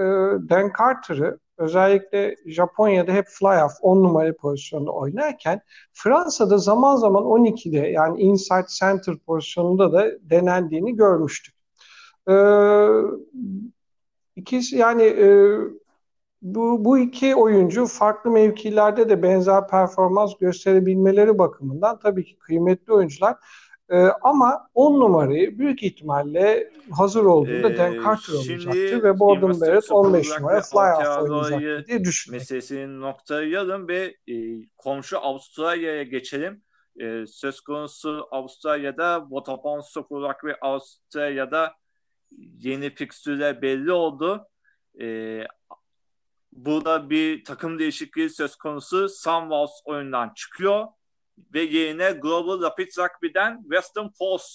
Dan 0.49 0.71
Carter'ı 0.79 1.39
özellikle 1.57 2.35
Japonya'da 2.45 3.11
hep 3.11 3.25
fly-off 3.27 3.71
10 3.81 4.03
numara 4.03 4.35
pozisyonda 4.35 4.91
oynarken 4.91 5.61
Fransa'da 5.93 6.57
zaman 6.57 6.95
zaman 6.95 7.23
12'de 7.23 7.87
yani 7.87 8.21
inside 8.21 8.67
center 8.79 9.17
pozisyonunda 9.17 9.93
da 9.93 10.11
denendiğini 10.21 10.95
görmüştük. 10.95 11.55
Ee, 12.29 12.33
ikisi 14.35 14.77
yani 14.77 15.03
e, 15.03 15.57
bu, 16.41 16.85
bu 16.85 16.97
iki 16.99 17.35
oyuncu 17.35 17.85
farklı 17.85 18.31
mevkilerde 18.31 19.09
de 19.09 19.23
benzer 19.23 19.67
performans 19.67 20.37
gösterebilmeleri 20.37 21.37
bakımından 21.37 21.99
tabii 21.99 22.25
ki 22.25 22.37
kıymetli 22.37 22.93
oyuncular. 22.93 23.35
Ee, 23.91 23.97
ama 24.21 24.69
10 24.73 24.99
numarayı 24.99 25.59
büyük 25.59 25.83
ihtimalle 25.83 26.71
hazır 26.91 27.25
olduğunda 27.25 27.69
ee, 27.69 27.77
Dan 27.77 27.93
Carter 27.93 28.33
olacaktı 28.33 29.03
ve 29.03 29.19
Borden 29.19 29.61
Barrett 29.61 29.91
15 29.91 30.29
numara 30.39 30.59
fly-off 30.59 31.21
oynayacaktı 31.21 31.87
diye 31.87 32.03
düşünüyorum. 32.03 32.41
Meselesini 32.41 33.01
noktalayalım 33.01 33.87
ve 33.87 34.15
e, 34.27 34.35
komşu 34.77 35.17
Avustralya'ya 35.19 36.03
geçelim. 36.03 36.63
E, 36.99 37.25
söz 37.27 37.61
konusu 37.61 38.27
Avustralya'da 38.31 39.27
Vodafone 39.29 39.81
Super 39.81 40.35
ve 40.43 40.55
Avustralya'da 40.61 41.73
yeni 42.57 42.95
fikstürler 42.95 43.61
belli 43.61 43.91
oldu. 43.91 44.47
E, 45.01 45.39
burada 46.51 47.09
bir 47.09 47.43
takım 47.43 47.79
değişikliği 47.79 48.29
söz 48.29 48.55
konusu. 48.55 49.09
Sunwolves 49.09 49.81
oyundan 49.85 50.33
çıkıyor 50.35 50.87
ve 51.53 51.61
yerine 51.61 52.11
Global 52.11 52.61
Rapids 52.61 52.97
Rugby'den 52.97 53.61
Western 53.61 54.07
Force 54.17 54.45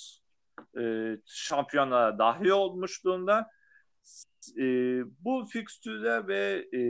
e, 0.80 0.82
şampiyona 1.26 2.18
dahil 2.18 2.48
olmuş 2.48 3.04
durumda. 3.04 3.50
E, 4.58 4.64
bu 5.24 5.46
fikstüre 5.52 6.26
ve 6.26 6.68
e, 6.74 6.80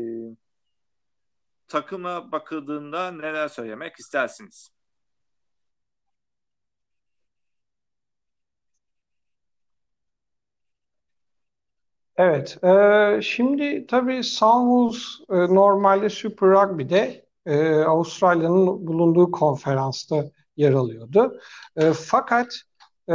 takıma 1.68 2.32
bakıldığında 2.32 3.10
neler 3.10 3.48
söylemek 3.48 3.96
istersiniz? 3.96 4.73
Evet, 12.16 12.64
e, 12.64 13.22
şimdi 13.22 13.86
tabii 13.86 14.24
Sunwolves 14.24 15.02
e, 15.30 15.34
normalde 15.34 16.10
Super 16.10 16.48
Rugby'de 16.48 17.24
e, 17.46 17.74
Avustralya'nın 17.74 18.86
bulunduğu 18.86 19.30
konferansta 19.30 20.30
yer 20.56 20.72
alıyordu. 20.72 21.40
E, 21.76 21.92
fakat 21.92 22.54
e, 23.08 23.14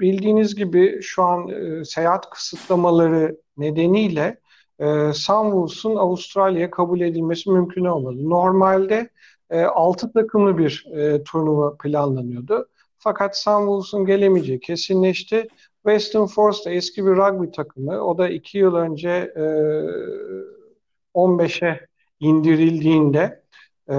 bildiğiniz 0.00 0.54
gibi 0.54 1.02
şu 1.02 1.22
an 1.22 1.48
e, 1.48 1.84
seyahat 1.84 2.30
kısıtlamaları 2.30 3.36
nedeniyle 3.56 4.40
e, 4.78 5.12
Sunwolves'un 5.12 5.96
Avustralya'ya 5.96 6.70
kabul 6.70 7.00
edilmesi 7.00 7.50
mümkün 7.50 7.84
olmadı. 7.84 8.30
Normalde 8.30 9.10
e, 9.50 9.62
6 9.62 10.12
takımlı 10.12 10.58
bir 10.58 10.86
e, 10.92 11.22
turnuva 11.22 11.76
planlanıyordu. 11.76 12.68
Fakat 12.98 13.38
Sunwolves'un 13.38 14.04
gelemeyeceği 14.06 14.60
kesinleşti. 14.60 15.48
Western 15.82 16.26
Force 16.26 16.64
da 16.64 16.70
eski 16.70 17.06
bir 17.06 17.10
rugby 17.10 17.50
takımı. 17.50 18.04
O 18.04 18.18
da 18.18 18.28
iki 18.28 18.58
yıl 18.58 18.74
önce 18.74 19.32
e, 19.36 19.44
15'e 21.14 21.86
indirildiğinde 22.20 23.42
e, 23.88 23.94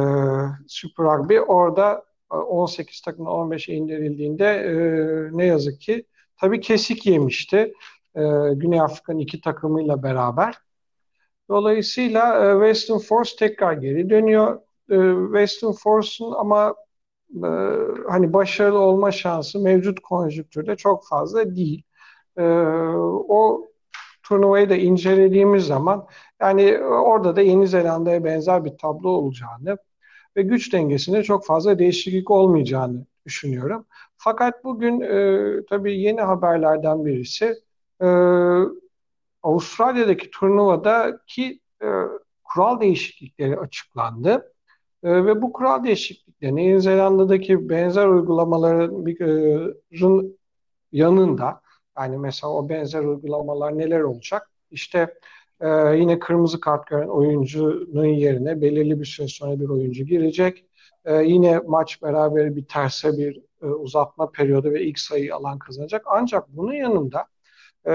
Super 0.68 1.06
Rugby 1.06 1.40
orada 1.40 2.04
18 2.30 3.02
takımda 3.02 3.30
15'e 3.30 3.74
indirildiğinde 3.74 4.46
e, 4.46 4.74
ne 5.38 5.46
yazık 5.46 5.82
ki 5.82 6.06
tabii 6.38 6.62
kesik 6.62 7.06
yemişti. 7.06 7.74
E, 8.16 8.22
Güney 8.54 8.82
Afrika'nın 8.82 9.20
iki 9.20 9.42
takımıyla 9.42 10.04
beraber. 10.04 10.58
Dolayısıyla 11.50 12.52
e, 12.52 12.68
Western 12.68 12.98
Force 12.98 13.36
tekrar 13.40 13.74
geri 13.74 14.10
dönüyor. 14.10 14.62
E, 14.90 14.98
Western 15.34 15.72
Force'un 15.72 16.32
ama 16.32 16.75
e, 17.36 17.48
hani 18.10 18.34
başarılı 18.34 18.80
olma 18.80 19.12
şansı 19.12 19.60
mevcut 19.60 20.00
konjüktürde 20.00 20.75
çok 20.75 21.08
fazla 21.08 21.56
değil. 21.56 21.84
E, 22.38 22.44
o 23.30 23.68
turnuvayı 24.24 24.70
da 24.70 24.75
incelediğimiz 24.75 25.66
zaman 25.66 26.08
yani 26.42 26.78
orada 26.84 27.36
da 27.36 27.42
Yeni 27.42 27.68
Zelanda'ya 27.68 28.24
benzer 28.24 28.66
bir 28.66 28.78
tablo 28.78 29.10
olacağını 29.10 29.78
ve 30.38 30.42
güç 30.42 30.74
dengesinde 30.74 31.24
çok 31.24 31.46
fazla 31.46 31.80
değişiklik 31.80 32.32
olmayacağını 32.32 33.06
düşünüyorum. 33.25 33.86
Fakat 34.18 34.63
bugün 34.63 35.02
e, 35.02 35.66
tabii 35.70 36.00
yeni 36.02 36.22
haberlerden 36.22 37.06
birisi 37.06 37.56
e, 38.02 38.08
Avustralya'daki 39.44 40.32
turnuvadaki 40.32 41.60
e, 41.84 41.88
kural 42.44 42.82
değişiklikleri 42.82 43.60
açıklandı. 43.60 44.52
E, 45.03 45.25
ve 45.25 45.41
bu 45.41 45.53
kural 45.53 45.83
değişiklikleri 45.83 46.63
Yeni 46.63 46.81
Zelanda'daki 46.81 47.69
benzer 47.69 48.07
uygulamaların 48.07 49.05
bir, 49.05 49.22
e, 49.22 50.31
yanında 50.91 51.62
yani 51.98 52.17
mesela 52.17 52.53
o 52.53 52.69
benzer 52.69 53.03
uygulamalar 53.03 53.77
neler 53.77 54.01
olacak? 54.01 54.50
İşte 54.72 55.13
e, 55.62 55.67
yine 55.98 56.19
kırmızı 56.19 56.60
kart 56.60 56.88
gören 56.88 57.07
oyuncunun 57.07 58.05
yerine 58.05 58.62
belirli 58.62 59.00
bir 59.00 59.05
süre 59.05 59.27
sonra 59.27 59.60
bir 59.60 59.69
oyuncu 59.69 60.03
girecek. 60.03 60.65
E, 61.05 61.15
yine 61.15 61.60
maç 61.67 62.01
beraber 62.01 62.55
bir 62.55 62.65
terse 62.65 63.17
bir 63.17 63.41
e, 63.62 63.65
uzatma 63.65 64.31
periyodu 64.31 64.72
ve 64.72 64.83
ilk 64.83 65.00
sayıyı 65.00 65.36
alan 65.36 65.60
kazanacak. 65.60 66.03
Ancak 66.05 66.57
bunun 66.57 66.74
yanında 66.74 67.25
e, 67.86 67.93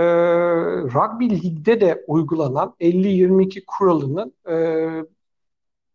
rugby 0.95 1.31
ligde 1.31 1.81
de 1.81 2.05
uygulanan 2.07 2.75
50-22 2.81 3.65
kuralının 3.67 4.35
e, 4.51 4.55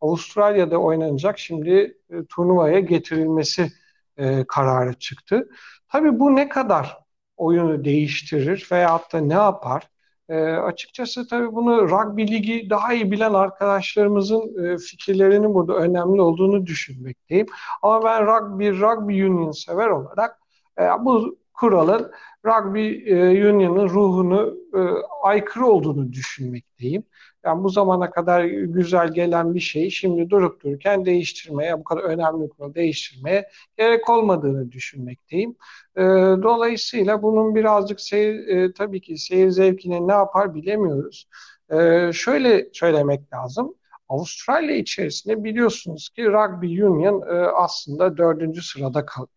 Avustralya'da 0.04 0.78
oynanacak 0.78 1.40
şimdi 1.40 1.98
e, 2.10 2.26
turnuvaya 2.30 2.80
getirilmesi 2.80 3.72
e, 4.18 4.46
kararı 4.48 4.94
çıktı. 4.94 5.50
Tabii 5.88 6.20
bu 6.20 6.36
ne 6.36 6.50
kadar 6.50 6.98
oyunu 7.38 7.86
değiştirir 7.86 8.68
veyahut 8.72 9.14
da 9.14 9.20
ne 9.20 9.34
yapar? 9.34 9.90
E, 10.30 10.36
açıkçası 10.44 11.28
tabii 11.28 11.54
bunu 11.54 11.90
rugby 11.90 12.22
ligi 12.22 12.70
daha 12.70 12.94
iyi 12.94 13.12
bilen 13.12 13.34
arkadaşlarımızın 13.34 14.66
e, 14.66 14.78
fikirlerinin 14.78 15.54
burada 15.54 15.76
önemli 15.76 16.22
olduğunu 16.22 16.66
düşünmekteyim. 16.66 17.46
Ama 17.82 18.04
ben 18.04 18.26
rugby, 18.28 18.70
rugby 18.70 19.24
union 19.24 19.52
sever 19.52 19.88
olarak 19.88 20.40
e, 20.80 20.84
bu 21.00 21.38
kuralın 21.54 22.12
rugby 22.46 22.88
e, 23.12 23.50
union'ın 23.52 23.90
ruhunu 23.90 24.58
e, 24.76 24.80
aykırı 25.24 25.66
olduğunu 25.66 26.14
düşünmekteyim. 26.14 27.04
Yani 27.46 27.64
bu 27.64 27.70
zamana 27.70 28.12
kadar 28.12 28.46
güzel 28.46 29.14
gelen 29.14 29.56
bir 29.56 29.60
şeyi 29.60 29.92
şimdi 29.92 30.30
durup 30.30 30.64
dururken 30.64 31.06
değiştirmeye, 31.06 31.80
bu 31.80 31.84
kadar 31.84 32.04
önemli 32.04 32.50
konu 32.50 32.76
değiştirmeye 32.76 33.50
gerek 33.78 34.10
olmadığını 34.10 34.72
düşünmekteyim. 34.72 35.56
E, 35.98 36.02
dolayısıyla 36.44 37.22
bunun 37.24 37.56
birazcık 37.56 38.02
seyir, 38.02 38.48
e, 38.48 38.74
tabii 38.74 39.02
ki 39.02 39.18
seyir 39.18 39.50
zevkine 39.50 40.08
ne 40.08 40.12
yapar 40.12 40.56
bilemiyoruz. 40.56 41.28
E, 41.72 42.12
şöyle 42.14 42.70
söylemek 42.74 43.34
lazım. 43.34 43.76
Avustralya 44.10 44.76
içerisinde 44.76 45.44
biliyorsunuz 45.44 46.10
ki 46.10 46.26
Rugby 46.26 46.84
Union 46.84 47.22
e, 47.22 47.34
aslında 47.48 48.18
dördüncü 48.18 48.62
sırada 48.62 49.06
kalıyor. 49.06 49.30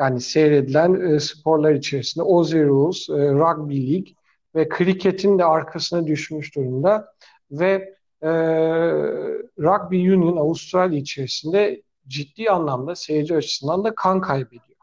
Yani 0.00 0.20
seyredilen 0.20 0.94
e, 1.14 1.20
sporlar 1.20 1.72
içerisinde 1.74 2.24
Aussie 2.24 2.64
Rules, 2.64 3.08
e, 3.10 3.12
Rugby 3.12 3.92
League 3.92 4.14
ve 4.58 4.68
kriketin 4.68 5.38
de 5.38 5.44
arkasına 5.44 6.06
düşmüş 6.06 6.56
durumda 6.56 7.12
ve 7.50 7.94
e, 8.22 8.30
Rugby 9.58 10.12
Union 10.12 10.36
Avustralya 10.36 10.98
içerisinde 10.98 11.82
ciddi 12.08 12.50
anlamda 12.50 12.94
seyirci 12.94 13.36
açısından 13.36 13.84
da 13.84 13.94
kan 13.94 14.20
kaybediyor. 14.20 14.78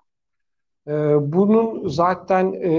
E, 0.88 0.92
bunun 1.34 1.88
zaten 1.88 2.54
e, 2.54 2.72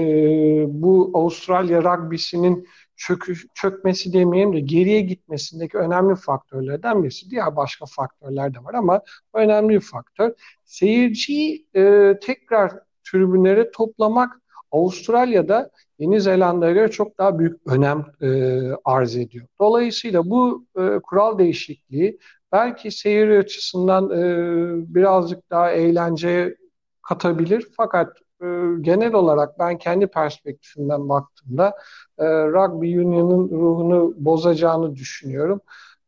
bu 0.67 1.11
Avustralya 1.13 1.83
rugby'sinin 1.83 2.67
çökü, 2.95 3.35
çökmesi 3.53 4.13
demeyeyim 4.13 4.53
de 4.53 4.59
geriye 4.59 5.01
gitmesindeki 5.01 5.77
önemli 5.77 6.15
faktörlerden 6.15 7.03
birisi. 7.03 7.29
Diğer 7.29 7.55
başka 7.55 7.85
faktörler 7.85 8.53
de 8.53 8.63
var 8.63 8.73
ama 8.73 9.01
önemli 9.33 9.73
bir 9.73 9.79
faktör. 9.79 10.33
Seyirciyi 10.65 11.67
e, 11.75 12.13
tekrar 12.21 12.71
tribünlere 13.03 13.71
toplamak 13.71 14.41
Avustralya'da 14.71 15.71
Yeni 15.99 16.21
Zelanda'ya 16.21 16.73
göre 16.73 16.91
çok 16.91 17.17
daha 17.17 17.39
büyük 17.39 17.67
önem 17.67 18.05
e, 18.21 18.61
arz 18.85 19.15
ediyor. 19.15 19.47
Dolayısıyla 19.59 20.29
bu 20.29 20.65
e, 20.79 20.99
kural 20.99 21.37
değişikliği 21.37 22.19
belki 22.51 22.91
seyir 22.91 23.29
açısından 23.29 24.09
e, 24.11 24.95
birazcık 24.95 25.49
daha 25.51 25.71
eğlenceye 25.71 26.55
katabilir. 27.01 27.67
Fakat 27.77 28.17
e, 28.41 28.45
genel 28.81 29.13
olarak 29.13 29.59
ben 29.59 29.77
kendi 29.77 30.07
perspektifimden 30.07 31.09
baktığımda 31.09 31.73
e, 32.17 32.25
Rugby 32.27 32.99
Union'ın 32.99 33.49
ruhunu 33.49 34.13
bozacağını 34.17 34.95
düşünüyorum. 34.95 35.61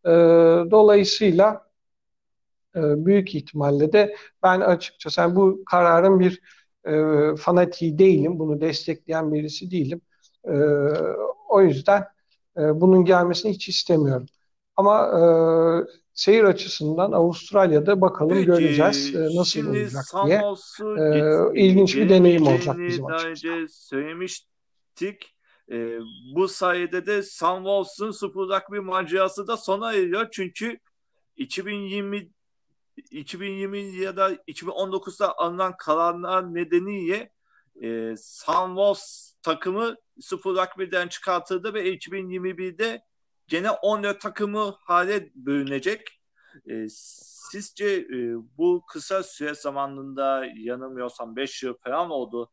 E, 0.05 0.09
dolayısıyla 0.71 1.69
e, 2.75 3.05
büyük 3.05 3.35
ihtimalle 3.35 3.93
de 3.93 4.15
ben 4.43 4.61
açıkçası 4.61 5.21
yani 5.21 5.35
bu 5.35 5.63
kararın 5.65 6.19
bir 6.19 6.41
e, 6.91 7.35
fanatiği 7.35 7.99
değilim. 7.99 8.39
Bunu 8.39 8.61
destekleyen 8.61 9.33
birisi 9.33 9.71
değilim. 9.71 10.01
E, 10.43 10.53
o 11.49 11.61
yüzden 11.61 12.05
e, 12.57 12.81
bunun 12.81 13.05
gelmesini 13.05 13.51
hiç 13.51 13.69
istemiyorum. 13.69 14.25
Ama 14.75 15.07
e, 15.07 15.21
seyir 16.13 16.43
açısından 16.43 17.11
Avustralya'da 17.11 18.01
bakalım 18.01 18.33
Peki, 18.33 18.45
göreceğiz 18.45 19.15
e, 19.15 19.19
nasıl 19.19 19.45
şimdi 19.45 19.69
olacak 19.69 20.05
diye. 20.25 20.41
E, 20.97 21.61
ilginç 21.61 21.95
bir 21.95 22.09
deneyim 22.09 22.47
olacak 22.47 22.77
bizim 22.77 23.05
açımızdan. 23.05 23.67
söylemiştik. 23.69 25.35
E, 25.71 25.99
bu 26.35 26.47
sayede 26.47 27.05
de 27.05 27.23
Sunwolves'un 27.23 28.11
Super 28.11 28.41
Rugby 28.41 28.79
macerası 28.79 29.47
da 29.47 29.57
sona 29.57 29.93
eriyor. 29.93 30.27
Çünkü 30.31 30.79
2020 31.37 32.29
2020 33.11 33.79
ya 33.79 34.17
da 34.17 34.33
2019'da 34.33 35.37
alınan 35.37 35.77
kararlar 35.77 36.53
nedeniyle 36.53 37.31
e, 37.81 38.15
Sunwolves 38.17 39.35
takımı 39.41 39.95
Super 40.21 40.51
Rugby'den 40.51 41.07
çıkartıldı 41.07 41.73
ve 41.73 41.95
2021'de 41.95 43.01
gene 43.47 43.71
14 43.71 44.21
takımı 44.21 44.75
hale 44.79 45.29
bölünecek. 45.35 46.21
E, 46.69 46.85
sizce 46.89 47.85
e, 47.85 48.35
bu 48.57 48.83
kısa 48.91 49.23
süre 49.23 49.55
zamanında 49.55 50.45
yanılmıyorsam 50.55 51.35
5 51.35 51.63
yıl 51.63 51.73
falan 51.83 52.09
oldu 52.09 52.51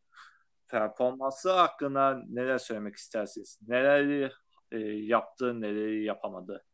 performansı 0.69 1.53
hakkında 1.53 2.23
neler 2.29 2.59
söylemek 2.59 2.97
istersiniz? 2.97 3.59
Neleri 3.69 4.31
e, 4.73 4.79
yaptı, 4.79 5.61
neleri 5.61 6.05
yapamadı? 6.05 6.65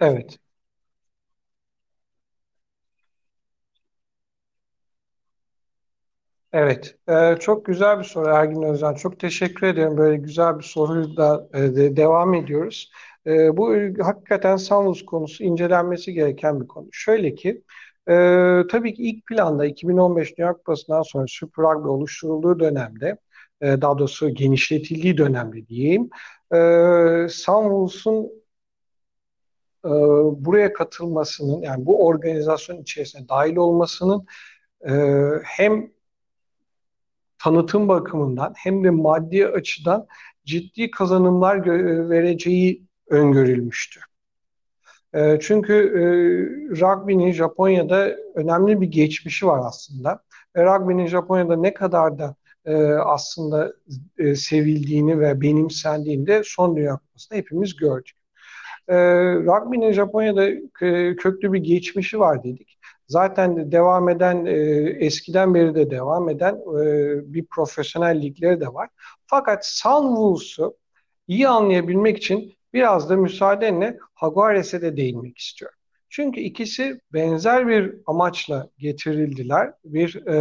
Evet. 0.00 0.38
Evet, 6.54 6.96
e, 7.08 7.36
çok 7.40 7.64
güzel 7.66 7.98
bir 7.98 8.04
soru 8.04 8.28
Ergin 8.28 8.62
Özcan. 8.62 8.94
Çok 8.94 9.20
teşekkür 9.20 9.66
ederim. 9.66 9.96
Böyle 9.96 10.16
güzel 10.16 10.58
bir 10.58 10.64
soruyla 10.64 11.48
e, 11.54 11.58
de, 11.58 11.96
devam 11.96 12.34
ediyoruz. 12.34 12.92
E, 13.26 13.56
bu 13.56 13.74
hakikaten 14.02 14.56
Sanus 14.56 15.04
konusu 15.04 15.44
incelenmesi 15.44 16.12
gereken 16.12 16.60
bir 16.60 16.66
konu. 16.66 16.88
Şöyle 16.92 17.34
ki, 17.34 17.62
e, 18.08 18.12
tabii 18.70 18.94
ki 18.94 19.02
ilk 19.02 19.26
planda 19.26 19.66
2015 19.66 20.38
Dünya 20.38 20.52
Kupası'ndan 20.52 21.02
sonra 21.02 21.24
Super 21.28 21.64
Rugby 21.64 21.88
oluşturulduğu 21.88 22.60
dönemde, 22.60 23.18
e, 23.60 23.80
daha 23.80 23.98
doğrusu 23.98 24.28
genişletildiği 24.30 25.18
dönemde 25.18 25.66
diyeyim, 25.68 26.10
e, 26.54 26.58
Sunwolves'un 27.28 28.30
e, 29.84 29.90
buraya 30.44 30.72
katılmasının, 30.72 31.62
yani 31.62 31.86
bu 31.86 32.06
organizasyon 32.06 32.82
içerisine 32.82 33.28
dahil 33.28 33.56
olmasının 33.56 34.26
e, 34.88 34.92
hem 35.44 35.93
tanıtım 37.38 37.88
bakımından 37.88 38.54
hem 38.56 38.84
de 38.84 38.90
maddi 38.90 39.46
açıdan 39.46 40.06
ciddi 40.44 40.90
kazanımlar 40.90 41.66
vereceği 42.10 42.82
öngörülmüştü. 43.08 44.00
E, 45.14 45.38
çünkü 45.40 45.72
e, 45.74 46.02
rugby'nin 46.80 47.32
Japonya'da 47.32 48.16
önemli 48.34 48.80
bir 48.80 48.86
geçmişi 48.86 49.46
var 49.46 49.60
aslında. 49.66 50.22
E, 50.54 50.64
rugby'nin 50.64 51.06
Japonya'da 51.06 51.56
ne 51.56 51.74
kadar 51.74 52.18
da 52.18 52.34
e, 52.64 52.74
aslında 52.84 53.72
e, 54.18 54.34
sevildiğini 54.34 55.20
ve 55.20 55.40
benimsendiğini 55.40 56.26
de 56.26 56.42
son 56.44 56.76
Dünya 56.76 56.96
Kupası'nda 56.96 57.38
hepimiz 57.38 57.76
gördük. 57.76 58.16
E, 58.88 58.96
rugby'nin 59.34 59.92
Japonya'da 59.92 60.48
e, 60.86 61.16
köklü 61.16 61.52
bir 61.52 61.60
geçmişi 61.60 62.18
var 62.20 62.44
dedik. 62.44 62.73
Zaten 63.08 63.72
devam 63.72 64.08
eden, 64.08 64.46
e, 64.46 64.52
eskiden 65.00 65.54
beri 65.54 65.74
de 65.74 65.90
devam 65.90 66.28
eden 66.28 66.54
e, 66.54 67.34
bir 67.34 67.46
profesyonel 67.46 68.22
ligleri 68.22 68.60
de 68.60 68.68
var. 68.68 68.88
Fakat 69.26 69.66
Sunwolves'u 69.66 70.76
iyi 71.28 71.48
anlayabilmek 71.48 72.18
için 72.18 72.54
biraz 72.72 73.10
da 73.10 73.16
müsaadenle 73.16 73.98
Jaguares'e 74.20 74.82
de 74.82 74.96
değinmek 74.96 75.38
istiyorum. 75.38 75.78
Çünkü 76.08 76.40
ikisi 76.40 77.00
benzer 77.12 77.68
bir 77.68 77.94
amaçla 78.06 78.68
getirildiler. 78.78 79.72
Bir 79.84 80.26
e, 80.26 80.36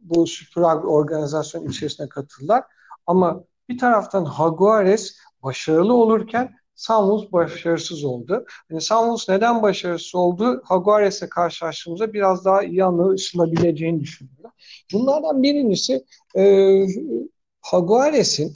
bu 0.00 0.26
Super 0.26 0.62
organizasyon 0.62 1.68
içerisine 1.68 2.08
katıldılar. 2.08 2.64
Ama 3.06 3.44
bir 3.68 3.78
taraftan 3.78 4.24
Jaguares 4.38 5.16
başarılı 5.42 5.94
olurken 5.94 6.54
Samuels 6.76 7.32
başarısız 7.32 8.04
oldu. 8.04 8.44
Yani 8.70 8.80
Samuels 8.80 9.28
neden 9.28 9.62
başarısız 9.62 10.14
oldu? 10.14 10.62
Jaguares'e 10.68 11.28
karşılaştığımızda 11.28 12.12
biraz 12.12 12.44
daha 12.44 12.62
iyi 12.62 12.84
anlaşılabileceğini 12.84 14.00
düşünüyorum. 14.00 14.50
Bunlardan 14.92 15.42
birincisi 15.42 16.04
e, 16.36 16.82
Jaguares'in 17.70 18.52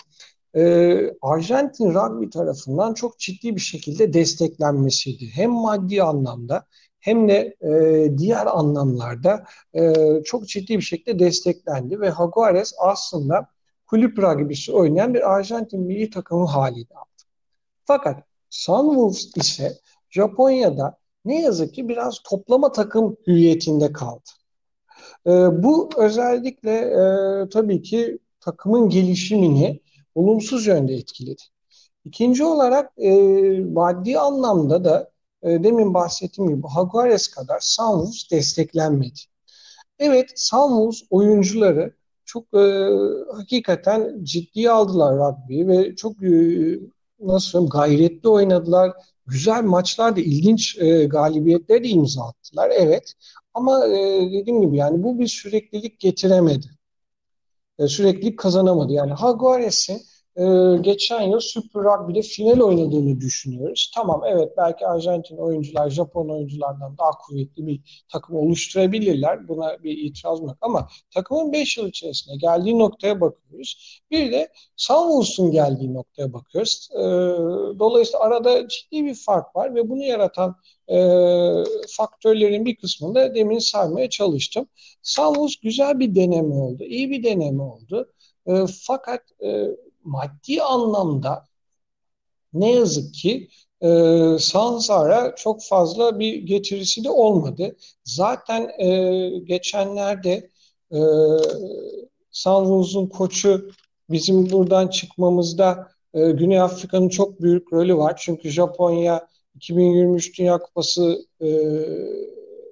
e, 0.56 0.96
Arjantin 1.22 1.94
rugby 1.94 2.28
tarafından 2.28 2.94
çok 2.94 3.18
ciddi 3.18 3.56
bir 3.56 3.60
şekilde 3.60 4.12
desteklenmesiydi. 4.12 5.26
Hem 5.34 5.50
maddi 5.50 6.02
anlamda 6.02 6.64
hem 7.00 7.28
de 7.28 7.56
e, 7.62 8.18
diğer 8.18 8.46
anlamlarda 8.46 9.44
e, 9.74 9.92
çok 10.24 10.48
ciddi 10.48 10.76
bir 10.76 10.82
şekilde 10.82 11.18
desteklendi 11.18 12.00
ve 12.00 12.06
Jaguares 12.06 12.74
aslında 12.78 13.46
kulüp 13.86 14.18
rugbysi 14.18 14.72
oynayan 14.72 15.14
bir 15.14 15.34
Arjantin 15.34 15.80
milli 15.80 16.10
takımı 16.10 16.46
haliydi. 16.46 16.94
Fakat 17.90 18.24
Sunwolves 18.50 19.36
ise 19.36 19.78
Japonya'da 20.10 20.98
ne 21.24 21.42
yazık 21.42 21.74
ki 21.74 21.88
biraz 21.88 22.18
toplama 22.24 22.72
takım 22.72 23.16
hüviyetinde 23.26 23.92
kaldı. 23.92 24.30
E, 25.26 25.30
bu 25.62 25.90
özellikle 25.96 26.72
e, 26.72 27.48
tabii 27.48 27.82
ki 27.82 28.18
takımın 28.40 28.88
gelişimini 28.88 29.80
olumsuz 30.14 30.66
yönde 30.66 30.94
etkiledi. 30.94 31.42
İkinci 32.04 32.44
olarak 32.44 32.92
e, 32.98 33.10
maddi 33.60 34.18
anlamda 34.18 34.84
da 34.84 35.10
e, 35.42 35.64
demin 35.64 35.94
bahsettiğim 35.94 36.50
gibi 36.50 36.66
Jaguares 36.74 37.28
kadar 37.28 37.60
Sunwolves 37.60 38.30
desteklenmedi. 38.30 39.20
Evet 39.98 40.30
Sunwolves 40.36 41.02
oyuncuları 41.10 41.94
çok 42.24 42.54
e, 42.54 42.88
hakikaten 43.32 44.24
ciddiye 44.24 44.70
aldılar 44.70 45.16
rugby'yi 45.16 45.68
ve 45.68 45.96
çok 45.96 46.22
e, 46.22 46.30
nasıl 47.20 47.48
söyleyeyim 47.48 47.70
gayretli 47.70 48.28
oynadılar. 48.28 48.92
Güzel 49.26 49.64
maçlarda 49.64 50.20
ilginç 50.20 50.78
e, 50.78 51.04
galibiyetler 51.04 51.84
de 51.84 51.88
imza 51.88 52.24
attılar. 52.24 52.70
Evet. 52.74 53.12
Ama 53.54 53.86
e, 53.86 54.30
dediğim 54.32 54.60
gibi 54.60 54.76
yani 54.76 55.02
bu 55.02 55.18
bir 55.18 55.26
süreklilik 55.26 56.00
getiremedi. 56.00 56.66
E, 57.78 57.86
süreklilik 57.86 58.38
kazanamadı. 58.38 58.92
Yani 58.92 59.12
Jaguares'in 59.20 60.02
e, 60.36 60.42
geçen 60.80 61.22
yıl 61.22 61.40
Super 61.40 61.82
Rugby'de 61.82 62.22
final 62.22 62.60
oynadığını 62.60 63.20
düşünüyoruz. 63.20 63.90
Tamam 63.94 64.22
evet 64.26 64.52
belki 64.56 64.86
Arjantin 64.86 65.36
oyuncular 65.36 65.90
Japon 65.90 66.28
oyunculardan 66.28 66.98
daha 66.98 67.10
kuvvetli 67.10 67.66
bir 67.66 68.04
takım 68.12 68.36
oluşturabilirler. 68.36 69.48
Buna 69.48 69.82
bir 69.82 69.98
itiraz 69.98 70.40
yok 70.40 70.56
ama 70.60 70.88
takımın 71.14 71.52
5 71.52 71.76
yıl 71.78 71.88
içerisinde 71.88 72.36
geldiği 72.36 72.78
noktaya 72.78 73.20
bakıyoruz. 73.20 74.00
Bir 74.10 74.32
de 74.32 74.48
Sunwolves'un 74.76 75.50
geldiği 75.50 75.94
noktaya 75.94 76.32
bakıyoruz. 76.32 76.88
E, 76.94 77.00
dolayısıyla 77.78 78.20
arada 78.20 78.68
ciddi 78.68 79.04
bir 79.04 79.14
fark 79.14 79.56
var 79.56 79.74
ve 79.74 79.88
bunu 79.88 80.02
yaratan 80.02 80.56
e, 80.88 80.96
faktörlerin 81.88 82.64
bir 82.64 82.76
kısmını 82.76 83.14
da 83.14 83.34
demin 83.34 83.58
saymaya 83.58 84.10
çalıştım. 84.10 84.66
Sunwolves 85.02 85.56
güzel 85.56 85.98
bir 85.98 86.14
deneme 86.14 86.54
oldu. 86.54 86.84
iyi 86.84 87.10
bir 87.10 87.24
deneme 87.24 87.62
oldu. 87.62 88.12
E, 88.46 88.52
fakat 88.86 89.22
e, 89.44 89.66
maddi 90.04 90.62
anlamda 90.62 91.44
ne 92.52 92.72
yazık 92.72 93.14
ki 93.14 93.48
e, 93.80 93.88
Sansar'a 94.40 95.34
çok 95.34 95.62
fazla 95.62 96.18
bir 96.18 96.34
getirisi 96.34 97.04
de 97.04 97.10
olmadı. 97.10 97.76
Zaten 98.04 98.70
e, 98.78 99.28
geçenlerde 99.38 100.50
e, 100.92 100.98
Sunwolves'un 102.30 103.06
koçu 103.06 103.70
bizim 104.10 104.50
buradan 104.50 104.88
çıkmamızda 104.88 105.88
e, 106.14 106.30
Güney 106.30 106.60
Afrika'nın 106.60 107.08
çok 107.08 107.42
büyük 107.42 107.72
rolü 107.72 107.96
var. 107.96 108.16
Çünkü 108.16 108.50
Japonya 108.50 109.28
2023 109.54 110.38
Dünya 110.38 110.58
Kupası 110.58 111.26
e, 111.40 111.48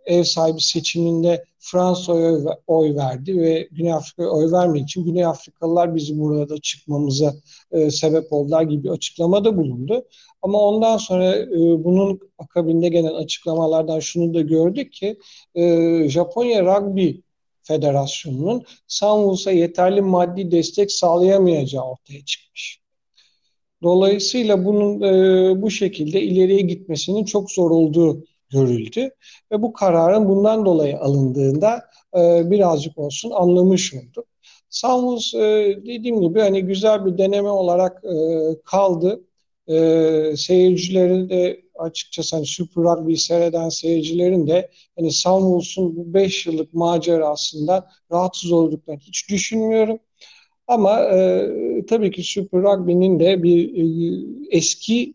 ev 0.06 0.22
sahibi 0.22 0.60
seçiminde 0.60 1.44
Fransa'ya 1.58 2.58
oy, 2.66 2.96
verdi 2.96 3.38
ve 3.38 3.68
Güney 3.72 3.92
Afrika'ya 3.92 4.28
oy 4.28 4.52
vermek 4.52 4.82
için 4.82 5.04
Güney 5.04 5.26
Afrikalılar 5.26 5.94
bizim 5.94 6.18
burada 6.18 6.58
çıkmamıza 6.60 7.34
e, 7.72 7.90
sebep 7.90 8.32
oldular 8.32 8.62
gibi 8.62 8.90
açıklamada 8.90 9.56
bulundu. 9.56 10.04
Ama 10.42 10.60
ondan 10.60 10.96
sonra 10.96 11.36
e, 11.36 11.84
bunun 11.84 12.20
akabinde 12.38 12.88
gelen 12.88 13.14
açıklamalardan 13.14 14.00
şunu 14.00 14.34
da 14.34 14.40
gördük 14.40 14.92
ki 14.92 15.18
e, 15.54 16.08
Japonya 16.08 16.62
Rugby 16.62 17.10
Federasyonu'nun 17.62 18.62
Sanvus'a 18.86 19.50
yeterli 19.50 20.00
maddi 20.00 20.50
destek 20.50 20.92
sağlayamayacağı 20.92 21.84
ortaya 21.84 22.24
çıkmış. 22.24 22.80
Dolayısıyla 23.82 24.64
bunun 24.64 25.00
e, 25.02 25.62
bu 25.62 25.70
şekilde 25.70 26.22
ileriye 26.22 26.60
gitmesinin 26.60 27.24
çok 27.24 27.50
zor 27.50 27.70
olduğu 27.70 28.24
görüldü 28.50 29.10
ve 29.52 29.62
bu 29.62 29.72
kararın 29.72 30.28
bundan 30.28 30.66
dolayı 30.66 30.98
alındığında 30.98 31.84
e, 32.16 32.50
birazcık 32.50 32.98
olsun 32.98 33.30
anlamış 33.30 33.94
olduk. 33.94 34.26
Sanvus 34.70 35.34
e, 35.34 35.76
dediğim 35.86 36.20
gibi 36.20 36.40
hani 36.40 36.62
güzel 36.62 37.06
bir 37.06 37.18
deneme 37.18 37.50
olarak 37.50 38.04
e, 38.04 38.14
kaldı. 38.64 39.24
E, 39.68 40.34
seyircilerin 40.36 41.28
de 41.28 41.62
açıkçası 41.78 42.36
hani 42.36 42.46
Super 42.46 42.84
Rugby 42.84 43.14
seyreden 43.14 43.68
seyircilerin 43.68 44.46
de 44.46 44.70
hani 44.98 45.12
Sanvus'un 45.12 45.96
bu 45.96 46.14
5 46.14 46.46
yıllık 46.46 46.74
macerasından 46.74 47.86
rahatsız 48.12 48.52
olduklarını 48.52 49.00
hiç 49.00 49.30
düşünmüyorum. 49.30 49.98
Ama 50.66 51.00
e, 51.00 51.46
tabii 51.88 52.10
ki 52.10 52.22
Super 52.22 52.62
Rugby'nin 52.62 53.20
de 53.20 53.42
bir 53.42 53.74
e, 53.74 53.86
eski 54.50 55.14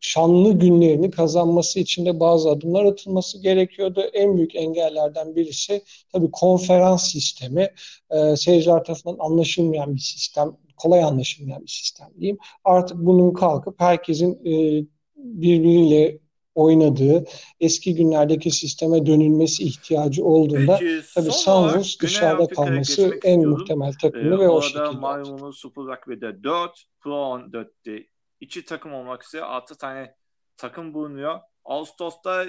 şanlı 0.00 0.52
günlerini 0.52 1.10
kazanması 1.10 1.80
için 1.80 2.06
de 2.06 2.20
bazı 2.20 2.50
adımlar 2.50 2.84
atılması 2.84 3.42
gerekiyordu. 3.42 4.00
En 4.12 4.36
büyük 4.36 4.54
engellerden 4.54 5.36
birisi 5.36 5.82
tabii 6.12 6.30
konferans 6.30 7.12
sistemi. 7.12 7.70
E, 8.10 8.36
seyirciler 8.36 8.84
tarafından 8.84 9.16
anlaşılmayan 9.18 9.94
bir 9.94 10.00
sistem, 10.00 10.56
kolay 10.76 11.04
anlaşılmayan 11.04 11.62
bir 11.62 11.70
sistem 11.70 12.08
diyeyim. 12.20 12.38
Artık 12.64 12.96
bunun 12.96 13.32
kalkıp 13.32 13.80
herkesin 13.80 14.34
e, 14.44 14.84
birbiriyle 15.16 16.18
oynadığı 16.54 17.24
eski 17.60 17.94
günlerdeki 17.94 18.50
sisteme 18.50 19.06
dönülmesi 19.06 19.64
ihtiyacı 19.64 20.24
olduğunda 20.24 20.76
Peki, 20.80 21.00
tabii 21.14 21.32
Sanvus 21.32 22.00
dışarıda 22.00 22.46
kalması 22.46 23.18
en 23.24 23.48
muhtemel 23.48 23.92
takımı 24.02 24.34
ee, 24.34 24.38
ve 24.38 24.48
o 24.48 24.62
şekilde. 24.62 24.90
Maymun'un 24.90 25.50
Super 25.50 25.84
Rugby'de 25.84 26.42
4, 26.42 26.84
Pro 27.00 27.14
14'te 27.14 28.06
2 28.40 28.64
takım 28.64 28.92
olmak 28.94 29.24
üzere 29.24 29.42
6 29.42 29.78
tane 29.78 30.16
takım 30.56 30.94
bulunuyor. 30.94 31.40
Ağustos'ta 31.64 32.44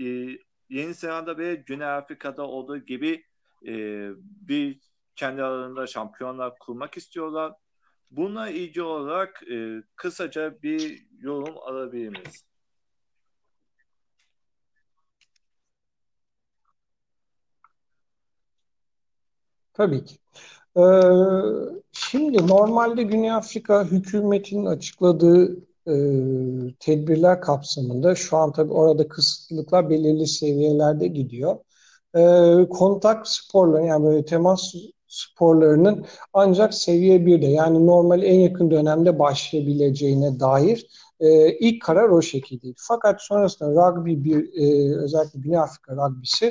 e, 0.00 0.04
Yeni 0.68 0.94
Zelanda 0.94 1.38
ve 1.38 1.54
Güney 1.54 1.86
Afrika'da 1.86 2.42
olduğu 2.46 2.78
gibi 2.78 3.24
e, 3.66 3.72
bir 4.20 4.80
kendi 5.16 5.42
aralarında 5.42 5.86
şampiyonlar 5.86 6.58
kurmak 6.58 6.96
istiyorlar. 6.96 7.52
Buna 8.10 8.50
ilgili 8.50 8.82
olarak 8.82 9.42
e, 9.50 9.82
kısaca 9.96 10.62
bir 10.62 11.06
yorum 11.18 11.58
alabilir 11.58 12.08
miyiz? 12.08 12.44
Tabii 19.72 20.04
ki. 20.04 20.23
Ee, 20.76 20.80
şimdi 21.92 22.48
normalde 22.48 23.02
Güney 23.02 23.32
Afrika 23.32 23.84
hükümetinin 23.84 24.66
açıkladığı 24.66 25.56
e, 25.88 25.94
tedbirler 26.80 27.40
kapsamında 27.40 28.14
şu 28.14 28.36
an 28.36 28.52
tabii 28.52 28.72
orada 28.72 29.08
kısıtlılıklar 29.08 29.90
belirli 29.90 30.26
seviyelerde 30.26 31.06
gidiyor. 31.06 31.56
E, 32.14 32.68
kontak 32.68 33.28
sporları 33.28 33.86
yani 33.86 34.04
böyle 34.04 34.24
temas 34.24 34.74
sporlarının 35.08 36.06
ancak 36.32 36.74
seviye 36.74 37.26
1'de 37.26 37.46
yani 37.46 37.86
normal 37.86 38.22
en 38.22 38.40
yakın 38.40 38.70
dönemde 38.70 39.18
başlayabileceğine 39.18 40.40
dair 40.40 40.86
e, 41.20 41.58
ilk 41.58 41.82
karar 41.82 42.08
o 42.08 42.22
şekildeydi. 42.22 42.76
Fakat 42.78 43.22
sonrasında 43.22 43.70
rugby 43.70 44.24
bir 44.24 44.48
e, 44.62 44.96
özellikle 44.98 45.40
Güney 45.40 45.58
Afrika 45.58 45.96
rugby'si 45.96 46.46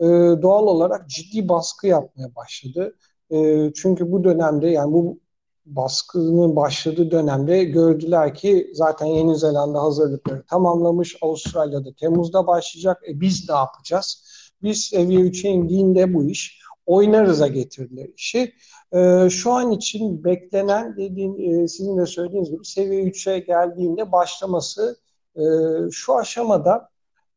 e, 0.00 0.04
doğal 0.42 0.66
olarak 0.66 1.08
ciddi 1.08 1.48
baskı 1.48 1.86
yapmaya 1.86 2.34
başladı. 2.34 2.94
E, 3.30 3.72
çünkü 3.74 4.12
bu 4.12 4.24
dönemde 4.24 4.68
yani 4.68 4.92
bu 4.92 5.18
baskının 5.66 6.56
başladığı 6.56 7.10
dönemde 7.10 7.64
gördüler 7.64 8.34
ki 8.34 8.70
zaten 8.74 9.06
Yeni 9.06 9.36
Zelanda 9.36 9.82
hazırlıkları 9.82 10.44
tamamlamış. 10.46 11.16
Avustralya'da 11.22 11.94
Temmuz'da 11.94 12.46
başlayacak. 12.46 13.02
E 13.08 13.20
biz 13.20 13.48
ne 13.48 13.54
yapacağız? 13.54 14.24
Biz 14.62 14.84
seviye 14.84 15.20
3'e 15.20 15.50
indiğinde 15.50 16.14
bu 16.14 16.24
iş 16.24 16.60
oynarız'a 16.86 17.46
getirdiler 17.46 18.08
işi. 18.16 18.52
E, 18.92 19.30
şu 19.30 19.52
an 19.52 19.70
için 19.70 20.24
beklenen 20.24 20.96
dediğin 20.96 21.62
e, 21.62 21.68
sizin 21.68 21.98
de 21.98 22.06
söylediğiniz 22.06 22.50
gibi 22.50 22.64
seviye 22.64 23.04
3'e 23.04 23.38
geldiğinde 23.38 24.12
başlaması 24.12 24.96
e, 25.36 25.42
şu 25.90 26.16
aşamada 26.16 26.88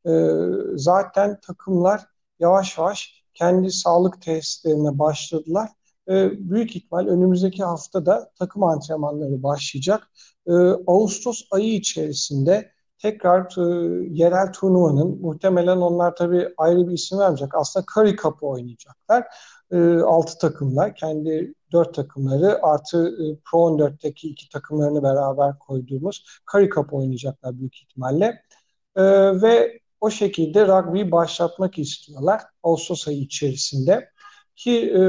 e, 0.05 0.11
zaten 0.75 1.39
takımlar 1.39 2.05
yavaş 2.39 2.77
yavaş 2.77 3.23
kendi 3.33 3.71
sağlık 3.71 4.21
testlerine 4.21 4.99
başladılar. 4.99 5.69
E, 6.09 6.31
büyük 6.49 6.75
ihtimal 6.75 7.07
önümüzdeki 7.07 7.63
hafta 7.63 8.05
da 8.05 8.31
takım 8.39 8.63
antrenmanları 8.63 9.43
başlayacak. 9.43 10.07
E, 10.47 10.53
Ağustos 10.87 11.43
ayı 11.51 11.73
içerisinde 11.73 12.71
tekrar 12.97 13.41
e, 13.57 13.63
yerel 14.11 14.53
turnuvanın 14.53 15.21
muhtemelen 15.21 15.77
onlar 15.77 16.15
tabii 16.15 16.53
ayrı 16.57 16.87
bir 16.87 16.93
isim 16.93 17.19
vermeyecek. 17.19 17.55
Aslında 17.55 17.85
Curry 17.95 18.15
Cup'ı 18.15 18.45
oynayacaklar. 18.47 19.23
E, 19.71 19.77
6 19.99 20.37
takımlar, 20.37 20.95
kendi 20.95 21.53
dört 21.71 21.93
takımları 21.93 22.59
artı 22.65 23.07
e, 23.07 23.23
Pro 23.45 23.59
14'teki 23.59 24.29
iki 24.29 24.49
takımlarını 24.49 25.03
beraber 25.03 25.59
koyduğumuz 25.59 26.25
Curry 26.53 26.69
Cup 26.69 26.93
oynayacaklar 26.93 27.59
büyük 27.59 27.75
ihtimalle. 27.75 28.43
Ve 29.41 29.79
o 30.01 30.09
şekilde 30.09 30.67
rugby'yi 30.67 31.11
başlatmak 31.11 31.79
istiyorlar 31.79 32.41
Ağustos 32.63 33.07
ayı 33.07 33.19
içerisinde. 33.19 34.09
Ki 34.55 34.93
e, 34.95 35.01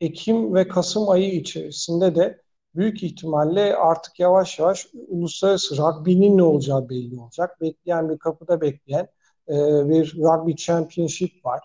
Ekim 0.00 0.54
ve 0.54 0.68
Kasım 0.68 1.10
ayı 1.10 1.32
içerisinde 1.34 2.14
de 2.14 2.42
büyük 2.74 3.02
ihtimalle 3.02 3.76
artık 3.76 4.20
yavaş 4.20 4.58
yavaş 4.58 4.86
uluslararası 5.08 5.76
rugby'nin 5.76 6.38
ne 6.38 6.42
olacağı 6.42 6.88
belli 6.88 7.20
olacak. 7.20 7.60
Bekleyen 7.60 8.08
bir 8.10 8.18
kapıda 8.18 8.60
bekleyen 8.60 9.08
e, 9.48 9.54
bir 9.88 10.14
rugby 10.16 10.54
championship 10.54 11.44
var. 11.44 11.60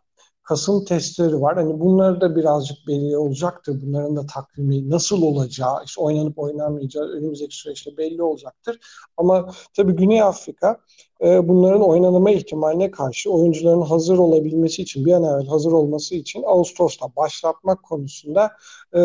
Kasım 0.52 0.86
testleri 0.86 1.42
var. 1.42 1.56
Hani 1.56 1.80
bunları 1.80 2.22
da 2.22 2.36
birazcık 2.36 2.78
belli 2.88 3.18
olacaktır. 3.18 3.82
Bunların 3.82 4.16
da 4.16 4.26
takvimi 4.26 4.90
nasıl 4.90 5.22
olacağı, 5.22 5.84
işte 5.86 6.02
oynanıp 6.02 6.40
oynanmayacağı 6.40 7.04
önümüzdeki 7.04 7.56
süreçte 7.56 7.98
belli 7.98 8.24
olacaktır. 8.24 8.80
Ama 9.18 9.52
tabii 9.76 9.96
Güney 9.96 10.22
Afrika 10.22 10.78
e, 11.24 11.48
bunların 11.48 11.82
oynanma 11.82 12.32
ihtimaline 12.32 12.92
karşı 12.92 13.32
oyuncuların 13.32 13.82
hazır 13.82 14.18
olabilmesi 14.18 14.82
için, 14.82 15.06
bir 15.06 15.14
an 15.14 15.24
evvel 15.24 15.48
hazır 15.48 15.72
olması 15.72 16.16
için 16.16 16.44
Ağustos'ta 16.46 17.06
başlatmak 17.16 17.84
konusunda 17.84 18.52
e, 18.94 19.00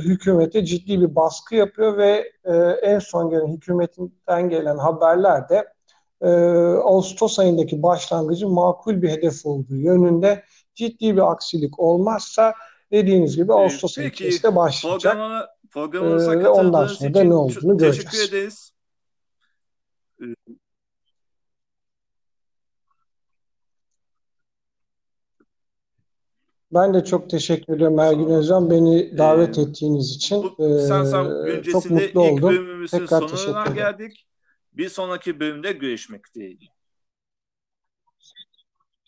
hükümete 0.00 0.64
ciddi 0.64 1.00
bir 1.00 1.16
baskı 1.16 1.54
yapıyor 1.54 1.96
ve 1.96 2.32
e, 2.44 2.54
en 2.82 2.98
son 2.98 3.30
gelen 3.30 3.48
hükümetinden 3.48 4.48
gelen 4.48 4.76
haberler 4.76 5.48
de 5.48 5.64
e, 6.20 6.28
Ağustos 6.84 7.38
ayındaki 7.38 7.82
başlangıcı 7.82 8.48
makul 8.48 9.02
bir 9.02 9.08
hedef 9.08 9.46
olduğu 9.46 9.76
yönünde 9.76 10.42
ciddi 10.76 11.16
bir 11.16 11.32
aksilik 11.32 11.80
olmazsa 11.80 12.54
dediğiniz 12.92 13.36
gibi 13.36 13.52
Ağustos 13.52 13.98
ayı 13.98 14.08
içerisinde 14.08 14.56
başlayacak. 14.56 15.12
Programa, 15.12 15.46
programımıza 15.70 16.34
ee, 16.34 16.38
ve 16.38 16.48
ondan 16.48 16.86
sonra 16.86 17.14
da 17.14 17.24
ne 17.24 17.34
olduğunu 17.34 17.78
göreceğiz. 17.78 18.10
Teşekkür 18.10 18.36
ederiz. 18.36 18.72
Ben 26.72 26.94
de 26.94 27.04
çok 27.04 27.30
teşekkür 27.30 27.76
ederim 27.76 27.98
Ergün 27.98 28.28
Özcan 28.28 28.70
beni 28.70 29.18
davet 29.18 29.58
ee, 29.58 29.60
ettiğiniz 29.60 30.16
için. 30.16 30.42
Bu, 30.58 31.48
ee, 31.48 31.62
çok 31.62 31.90
mutlu 31.90 32.20
oldum. 32.20 32.86
Tekrar 32.86 33.28
teşekkür 33.28 33.52
ederim. 33.52 33.74
geldik. 33.74 34.26
Bir 34.72 34.88
sonraki 34.88 35.40
bölümde 35.40 35.72
görüşmek 35.72 36.34
dileğiyle. 36.34 36.75